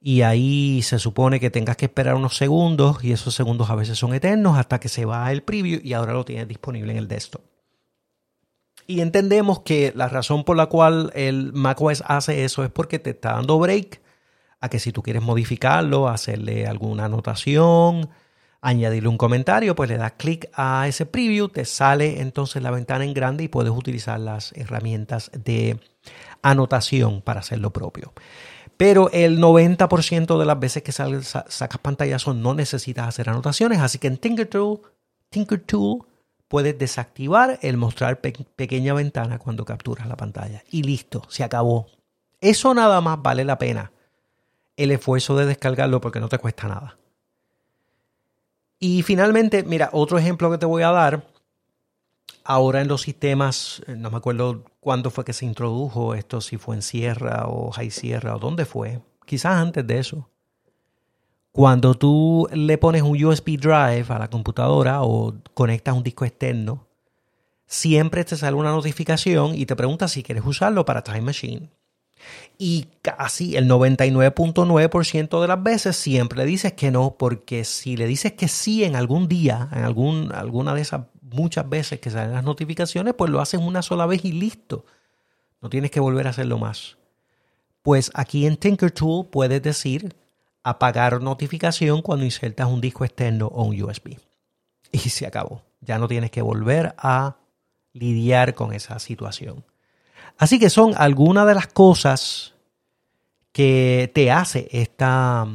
y 0.00 0.22
ahí 0.22 0.82
se 0.82 0.98
supone 0.98 1.40
que 1.40 1.50
tengas 1.50 1.76
que 1.76 1.86
esperar 1.86 2.14
unos 2.14 2.36
segundos 2.36 3.02
y 3.02 3.12
esos 3.12 3.34
segundos 3.34 3.68
a 3.70 3.74
veces 3.74 3.98
son 3.98 4.14
eternos 4.14 4.56
hasta 4.56 4.78
que 4.78 4.88
se 4.88 5.04
va 5.04 5.30
el 5.32 5.42
preview 5.42 5.80
y 5.82 5.92
ahora 5.92 6.12
lo 6.12 6.24
tienes 6.24 6.46
disponible 6.46 6.92
en 6.92 6.98
el 6.98 7.08
desktop. 7.08 7.42
Y 8.86 9.00
entendemos 9.00 9.60
que 9.60 9.92
la 9.94 10.08
razón 10.08 10.44
por 10.44 10.56
la 10.56 10.66
cual 10.66 11.10
el 11.14 11.52
macOS 11.52 12.02
hace 12.06 12.44
eso 12.44 12.64
es 12.64 12.70
porque 12.70 12.98
te 12.98 13.10
está 13.10 13.32
dando 13.32 13.58
break 13.58 14.00
a 14.60 14.68
que 14.68 14.78
si 14.78 14.92
tú 14.92 15.02
quieres 15.02 15.22
modificarlo, 15.22 16.08
hacerle 16.08 16.66
alguna 16.66 17.04
anotación, 17.04 18.08
añadirle 18.60 19.08
un 19.08 19.18
comentario, 19.18 19.74
pues 19.74 19.88
le 19.90 19.96
das 19.96 20.12
clic 20.12 20.50
a 20.54 20.88
ese 20.88 21.06
preview, 21.06 21.48
te 21.48 21.64
sale 21.64 22.20
entonces 22.20 22.62
la 22.62 22.70
ventana 22.70 23.04
en 23.04 23.14
grande 23.14 23.44
y 23.44 23.48
puedes 23.48 23.72
utilizar 23.72 24.18
las 24.18 24.52
herramientas 24.52 25.30
de 25.32 25.78
anotación 26.42 27.22
para 27.22 27.40
hacer 27.40 27.60
lo 27.60 27.72
propio. 27.72 28.12
Pero 28.76 29.10
el 29.12 29.40
90% 29.40 30.38
de 30.38 30.46
las 30.46 30.60
veces 30.60 30.82
que 30.84 30.92
sacas 30.92 31.80
pantallazo 31.82 32.32
no 32.32 32.54
necesitas 32.54 33.08
hacer 33.08 33.28
anotaciones. 33.28 33.80
Así 33.80 33.98
que 33.98 34.06
en 34.06 34.18
Tinker 34.18 34.46
Tool, 34.46 36.06
puedes 36.46 36.78
desactivar 36.78 37.58
el 37.62 37.76
mostrar 37.76 38.20
pequeña 38.20 38.94
ventana 38.94 39.38
cuando 39.38 39.64
capturas 39.64 40.06
la 40.06 40.16
pantalla. 40.16 40.62
Y 40.70 40.84
listo, 40.84 41.24
se 41.28 41.42
acabó. 41.42 41.88
Eso 42.40 42.72
nada 42.72 43.00
más 43.00 43.20
vale 43.20 43.44
la 43.44 43.58
pena. 43.58 43.90
El 44.76 44.92
esfuerzo 44.92 45.36
de 45.36 45.46
descargarlo 45.46 46.00
porque 46.00 46.20
no 46.20 46.28
te 46.28 46.38
cuesta 46.38 46.68
nada. 46.68 46.96
Y 48.78 49.02
finalmente, 49.02 49.64
mira, 49.64 49.90
otro 49.92 50.18
ejemplo 50.18 50.50
que 50.50 50.58
te 50.58 50.66
voy 50.66 50.82
a 50.82 50.90
dar 50.90 51.26
ahora 52.44 52.80
en 52.80 52.88
los 52.88 53.02
sistemas, 53.02 53.82
eh, 53.86 53.94
no 53.96 54.10
me 54.10 54.16
acuerdo 54.16 54.64
cuándo 54.80 55.10
fue 55.10 55.24
que 55.24 55.32
se 55.32 55.44
introdujo 55.44 56.14
esto, 56.14 56.40
si 56.40 56.56
fue 56.56 56.76
en 56.76 56.82
Sierra 56.82 57.46
o 57.46 57.70
High 57.72 57.90
Sierra 57.90 58.36
o 58.36 58.38
dónde 58.38 58.64
fue, 58.64 59.00
quizás 59.26 59.56
antes 59.56 59.86
de 59.86 59.98
eso. 59.98 60.30
Cuando 61.52 61.94
tú 61.94 62.48
le 62.52 62.78
pones 62.78 63.02
un 63.02 63.22
USB 63.22 63.58
drive 63.58 64.06
a 64.08 64.18
la 64.18 64.30
computadora 64.30 65.02
o 65.02 65.34
conectas 65.54 65.94
un 65.94 66.02
disco 66.02 66.24
externo, 66.24 66.86
siempre 67.66 68.24
te 68.24 68.36
sale 68.36 68.56
una 68.56 68.70
notificación 68.70 69.54
y 69.54 69.66
te 69.66 69.74
pregunta 69.74 70.08
si 70.08 70.22
quieres 70.22 70.44
usarlo 70.46 70.84
para 70.84 71.02
Time 71.02 71.22
Machine. 71.22 71.70
Y 72.58 72.88
casi 73.02 73.56
el 73.56 73.68
99.9% 73.68 75.40
de 75.40 75.48
las 75.48 75.62
veces 75.62 75.96
siempre 75.96 76.38
le 76.38 76.46
dices 76.46 76.72
que 76.72 76.90
no, 76.90 77.16
porque 77.18 77.64
si 77.64 77.96
le 77.96 78.06
dices 78.06 78.32
que 78.32 78.48
sí 78.48 78.84
en 78.84 78.96
algún 78.96 79.28
día, 79.28 79.68
en 79.72 79.84
algún, 79.84 80.32
alguna 80.32 80.74
de 80.74 80.82
esas 80.82 81.02
muchas 81.22 81.68
veces 81.68 82.00
que 82.00 82.10
salen 82.10 82.32
las 82.32 82.44
notificaciones, 82.44 83.14
pues 83.14 83.30
lo 83.30 83.40
haces 83.40 83.60
una 83.60 83.82
sola 83.82 84.06
vez 84.06 84.24
y 84.24 84.32
listo. 84.32 84.84
No 85.60 85.68
tienes 85.68 85.90
que 85.90 86.00
volver 86.00 86.26
a 86.26 86.30
hacerlo 86.30 86.58
más. 86.58 86.96
Pues 87.82 88.10
aquí 88.14 88.46
en 88.46 88.56
Tinker 88.56 88.90
Tool 88.90 89.26
puedes 89.26 89.62
decir 89.62 90.14
apagar 90.62 91.22
notificación 91.22 92.02
cuando 92.02 92.24
insertas 92.24 92.68
un 92.68 92.80
disco 92.80 93.04
externo 93.04 93.46
o 93.46 93.64
un 93.64 93.80
USB. 93.80 94.18
Y 94.90 94.98
se 94.98 95.26
acabó. 95.26 95.62
Ya 95.80 95.98
no 95.98 96.08
tienes 96.08 96.30
que 96.30 96.42
volver 96.42 96.94
a 96.98 97.36
lidiar 97.92 98.54
con 98.54 98.72
esa 98.72 98.98
situación. 98.98 99.64
Así 100.38 100.60
que 100.60 100.70
son 100.70 100.94
algunas 100.96 101.46
de 101.46 101.54
las 101.54 101.66
cosas 101.66 102.54
que 103.52 104.10
te 104.14 104.30
hace 104.30 104.68
esta, 104.70 105.46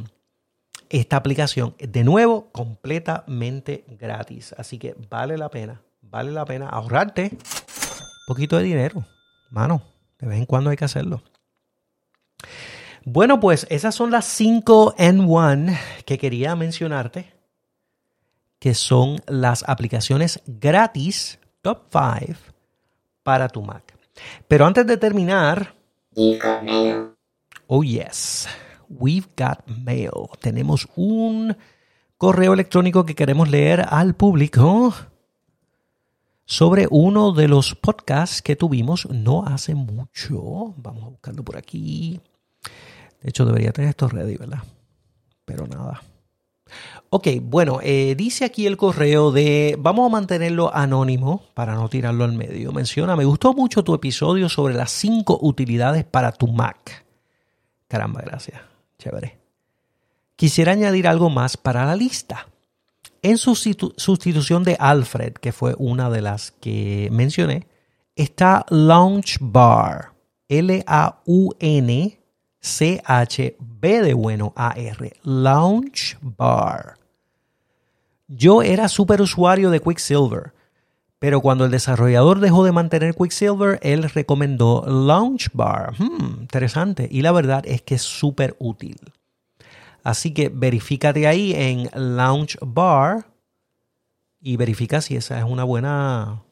esta 0.90 1.16
aplicación. 1.16 1.74
De 1.78 2.04
nuevo, 2.04 2.50
completamente 2.52 3.84
gratis. 3.98 4.54
Así 4.58 4.78
que 4.78 4.94
vale 5.08 5.38
la 5.38 5.48
pena, 5.48 5.80
vale 6.02 6.30
la 6.30 6.44
pena 6.44 6.68
ahorrarte 6.68 7.30
un 7.32 8.26
poquito 8.26 8.58
de 8.58 8.64
dinero. 8.64 9.06
Mano, 9.48 9.82
de 10.18 10.26
vez 10.26 10.38
en 10.38 10.46
cuando 10.46 10.68
hay 10.68 10.76
que 10.76 10.84
hacerlo. 10.84 11.22
Bueno, 13.06 13.40
pues 13.40 13.66
esas 13.70 13.94
son 13.94 14.10
las 14.10 14.26
5 14.26 14.96
en 14.98 15.20
1 15.20 15.72
que 16.04 16.18
quería 16.18 16.56
mencionarte, 16.56 17.32
que 18.58 18.74
son 18.74 19.18
las 19.26 19.66
aplicaciones 19.66 20.42
gratis 20.46 21.38
top 21.62 21.84
5 21.90 22.38
para 23.22 23.48
tu 23.48 23.62
Mac. 23.62 23.93
Pero 24.48 24.66
antes 24.66 24.86
de 24.86 24.96
terminar... 24.96 25.74
Oh, 27.66 27.82
yes. 27.82 28.46
We've 28.88 29.28
got 29.36 29.66
mail. 29.66 30.28
Tenemos 30.40 30.86
un 30.96 31.56
correo 32.16 32.52
electrónico 32.52 33.04
que 33.04 33.14
queremos 33.14 33.50
leer 33.50 33.84
al 33.88 34.14
público 34.14 34.94
sobre 36.44 36.86
uno 36.90 37.32
de 37.32 37.48
los 37.48 37.74
podcasts 37.74 38.42
que 38.42 38.56
tuvimos 38.56 39.08
no 39.10 39.44
hace 39.44 39.74
mucho. 39.74 40.74
Vamos 40.76 41.04
a 41.04 41.08
buscarlo 41.08 41.42
por 41.42 41.56
aquí. 41.56 42.20
De 43.22 43.30
hecho, 43.30 43.44
debería 43.46 43.72
tener 43.72 43.90
esto 43.90 44.08
ready, 44.08 44.36
¿verdad? 44.36 44.62
Pero 45.44 45.66
nada. 45.66 46.02
Ok, 47.10 47.28
bueno, 47.42 47.78
eh, 47.82 48.14
dice 48.16 48.44
aquí 48.44 48.66
el 48.66 48.76
correo 48.76 49.30
de, 49.30 49.76
vamos 49.78 50.06
a 50.06 50.12
mantenerlo 50.12 50.74
anónimo 50.74 51.42
para 51.54 51.74
no 51.74 51.88
tirarlo 51.88 52.24
al 52.24 52.32
medio. 52.32 52.72
Menciona, 52.72 53.14
me 53.14 53.24
gustó 53.24 53.52
mucho 53.54 53.84
tu 53.84 53.94
episodio 53.94 54.48
sobre 54.48 54.74
las 54.74 54.90
cinco 54.90 55.38
utilidades 55.40 56.04
para 56.04 56.32
tu 56.32 56.48
Mac. 56.48 57.04
Caramba, 57.86 58.20
gracias. 58.22 58.60
Chévere. 58.98 59.38
Quisiera 60.34 60.72
añadir 60.72 61.06
algo 61.06 61.30
más 61.30 61.56
para 61.56 61.84
la 61.84 61.94
lista. 61.94 62.48
En 63.22 63.38
sustitución 63.38 64.64
de 64.64 64.76
Alfred, 64.78 65.34
que 65.34 65.52
fue 65.52 65.74
una 65.78 66.10
de 66.10 66.20
las 66.20 66.50
que 66.50 67.08
mencioné, 67.12 67.68
está 68.16 68.66
Launch 68.70 69.38
Bar. 69.40 70.12
L-A-U-N-C-H-B 72.64 74.02
de 74.02 74.14
bueno 74.14 74.52
A-R. 74.56 75.12
Bar. 76.22 76.94
Yo 78.26 78.62
era 78.62 78.88
super 78.88 79.20
usuario 79.20 79.70
de 79.70 79.80
Quicksilver, 79.80 80.54
pero 81.18 81.40
cuando 81.40 81.66
el 81.66 81.70
desarrollador 81.70 82.40
dejó 82.40 82.64
de 82.64 82.72
mantener 82.72 83.14
Quicksilver, 83.14 83.78
él 83.82 84.04
recomendó 84.04 84.84
Launchbar. 84.86 85.94
Hmm, 85.98 86.40
interesante. 86.40 87.06
Y 87.10 87.22
la 87.22 87.32
verdad 87.32 87.62
es 87.66 87.82
que 87.82 87.96
es 87.96 88.02
súper 88.02 88.56
útil. 88.58 88.96
Así 90.02 90.32
que 90.32 90.48
verifícate 90.48 91.26
ahí 91.26 91.52
en 91.54 91.90
Launchbar 91.94 93.26
y 94.40 94.56
verifica 94.56 95.00
si 95.00 95.16
esa 95.16 95.38
es 95.38 95.44
una 95.44 95.64
buena 95.64 96.42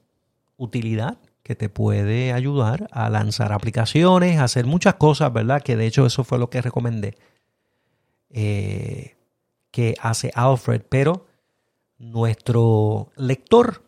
utilidad 0.57 1.19
que 1.43 1.57
te 1.57 1.69
puede 1.69 2.33
ayudar 2.33 2.89
a 2.93 3.11
lanzar 3.11 3.53
aplicaciones, 3.53 4.39
a 4.39 4.45
hacer 4.45 4.67
muchas 4.67 4.95
cosas, 4.95 5.33
¿verdad? 5.33 5.63
Que 5.63 5.77
de 5.77 5.87
hecho 5.87 6.07
eso 6.07 6.25
fue 6.25 6.39
lo 6.39 6.51
que 6.51 6.63
recomendé 6.63 7.17
eh, 8.31 9.17
que 9.71 9.95
hace 10.01 10.31
Alfred, 10.35 10.83
pero 10.89 11.27
nuestro 11.99 13.11
lector, 13.17 13.83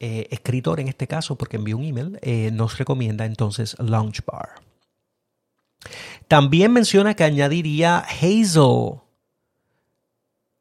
eh, 0.00 0.28
escritor 0.30 0.80
en 0.80 0.88
este 0.88 1.06
caso, 1.06 1.36
porque 1.36 1.56
envió 1.56 1.76
un 1.76 1.84
email, 1.84 2.18
eh, 2.22 2.50
nos 2.52 2.78
recomienda 2.78 3.24
entonces 3.24 3.76
Launchbar. 3.78 4.48
También 6.26 6.72
menciona 6.72 7.14
que 7.14 7.24
añadiría 7.24 7.98
Hazel. 7.98 9.00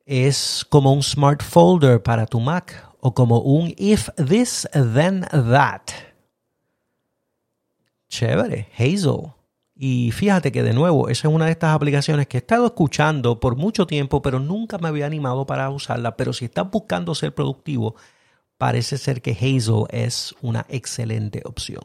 Es 0.05 0.65
como 0.69 0.93
un 0.93 1.03
smart 1.03 1.43
folder 1.43 2.01
para 2.01 2.25
tu 2.25 2.39
Mac 2.39 2.87
o 2.99 3.13
como 3.13 3.39
un 3.39 3.73
if 3.77 4.09
this 4.15 4.67
then 4.73 5.21
that. 5.31 5.91
Chévere, 8.09 8.67
Hazel. 8.77 9.33
Y 9.79 10.11
fíjate 10.11 10.51
que 10.51 10.63
de 10.63 10.73
nuevo, 10.73 11.07
esa 11.07 11.27
es 11.27 11.33
una 11.33 11.45
de 11.45 11.51
estas 11.51 11.75
aplicaciones 11.75 12.25
que 12.27 12.37
he 12.37 12.39
estado 12.39 12.65
escuchando 12.65 13.39
por 13.39 13.55
mucho 13.55 13.85
tiempo, 13.85 14.23
pero 14.23 14.39
nunca 14.39 14.79
me 14.79 14.87
había 14.87 15.05
animado 15.05 15.45
para 15.45 15.69
usarla. 15.69 16.17
Pero 16.17 16.33
si 16.33 16.45
estás 16.45 16.71
buscando 16.71 17.13
ser 17.13 17.35
productivo, 17.35 17.93
parece 18.57 18.97
ser 18.97 19.21
que 19.21 19.29
Hazel 19.31 19.83
es 19.91 20.33
una 20.41 20.65
excelente 20.69 21.43
opción. 21.45 21.83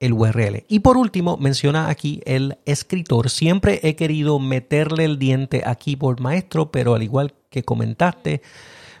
el 0.00 0.12
URL. 0.12 0.64
Y 0.68 0.80
por 0.80 0.96
último, 0.96 1.36
menciona 1.36 1.88
aquí 1.88 2.20
el 2.24 2.58
escritor. 2.64 3.30
Siempre 3.30 3.80
he 3.82 3.96
querido 3.96 4.38
meterle 4.38 5.04
el 5.04 5.18
diente 5.18 5.62
a 5.66 5.74
Keyboard 5.74 6.20
Maestro, 6.20 6.70
pero 6.70 6.94
al 6.94 7.02
igual 7.02 7.34
que 7.50 7.64
comentaste, 7.64 8.42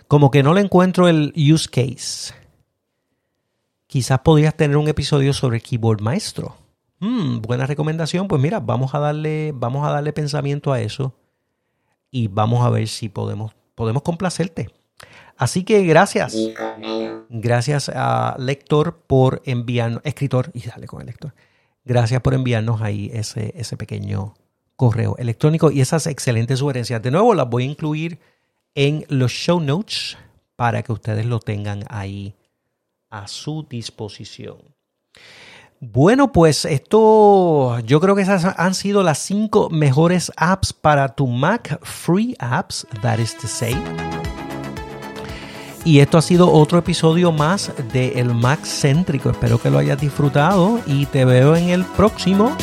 como 0.08 0.30
que 0.30 0.42
no 0.42 0.54
le 0.54 0.60
encuentro 0.60 1.08
el 1.08 1.32
use 1.36 1.68
case. 1.68 2.34
Quizás 3.86 4.20
podrías 4.20 4.56
tener 4.56 4.76
un 4.76 4.88
episodio 4.88 5.32
sobre 5.32 5.60
Keyboard 5.60 6.00
Maestro. 6.00 6.56
Hmm, 7.00 7.40
buena 7.40 7.66
recomendación. 7.66 8.26
Pues 8.26 8.42
mira, 8.42 8.60
vamos 8.60 8.94
a 8.94 8.98
darle, 8.98 9.52
vamos 9.54 9.86
a 9.86 9.90
darle 9.90 10.12
pensamiento 10.12 10.72
a 10.72 10.80
eso 10.80 11.14
y 12.10 12.28
vamos 12.28 12.64
a 12.64 12.70
ver 12.70 12.88
si 12.88 13.08
podemos, 13.08 13.52
podemos 13.74 14.02
complacerte. 14.02 14.68
Así 15.38 15.62
que 15.62 15.84
gracias. 15.84 16.36
Gracias 17.30 17.88
a 17.94 18.34
lector 18.38 18.98
por 19.06 19.40
enviarnos, 19.44 20.02
escritor, 20.04 20.50
y 20.52 20.66
dale 20.66 20.88
con 20.88 21.00
el 21.00 21.06
lector. 21.06 21.32
Gracias 21.84 22.20
por 22.20 22.34
enviarnos 22.34 22.82
ahí 22.82 23.10
ese, 23.14 23.54
ese 23.56 23.76
pequeño 23.76 24.34
correo 24.74 25.16
electrónico 25.16 25.70
y 25.70 25.80
esas 25.80 26.08
excelentes 26.08 26.58
sugerencias. 26.58 27.00
De 27.00 27.12
nuevo, 27.12 27.34
las 27.34 27.48
voy 27.48 27.62
a 27.62 27.66
incluir 27.66 28.18
en 28.74 29.04
los 29.08 29.30
show 29.30 29.60
notes 29.60 30.18
para 30.56 30.82
que 30.82 30.92
ustedes 30.92 31.24
lo 31.24 31.38
tengan 31.38 31.84
ahí 31.88 32.34
a 33.08 33.28
su 33.28 33.64
disposición. 33.68 34.58
Bueno, 35.80 36.32
pues 36.32 36.64
esto, 36.64 37.78
yo 37.80 38.00
creo 38.00 38.16
que 38.16 38.22
esas 38.22 38.44
han 38.44 38.74
sido 38.74 39.04
las 39.04 39.18
cinco 39.18 39.70
mejores 39.70 40.32
apps 40.36 40.72
para 40.72 41.14
tu 41.14 41.28
Mac, 41.28 41.78
free 41.84 42.34
apps, 42.40 42.84
that 43.02 43.20
is 43.20 43.36
to 43.36 43.46
say. 43.46 43.74
Y 45.84 46.00
esto 46.00 46.18
ha 46.18 46.22
sido 46.22 46.52
otro 46.52 46.78
episodio 46.78 47.32
más 47.32 47.72
de 47.92 48.20
El 48.20 48.34
Max 48.34 48.80
Céntrico. 48.82 49.30
Espero 49.30 49.60
que 49.60 49.70
lo 49.70 49.78
hayas 49.78 50.00
disfrutado 50.00 50.80
y 50.86 51.06
te 51.06 51.24
veo 51.24 51.56
en 51.56 51.70
el 51.70 51.84
próximo. 51.84 52.56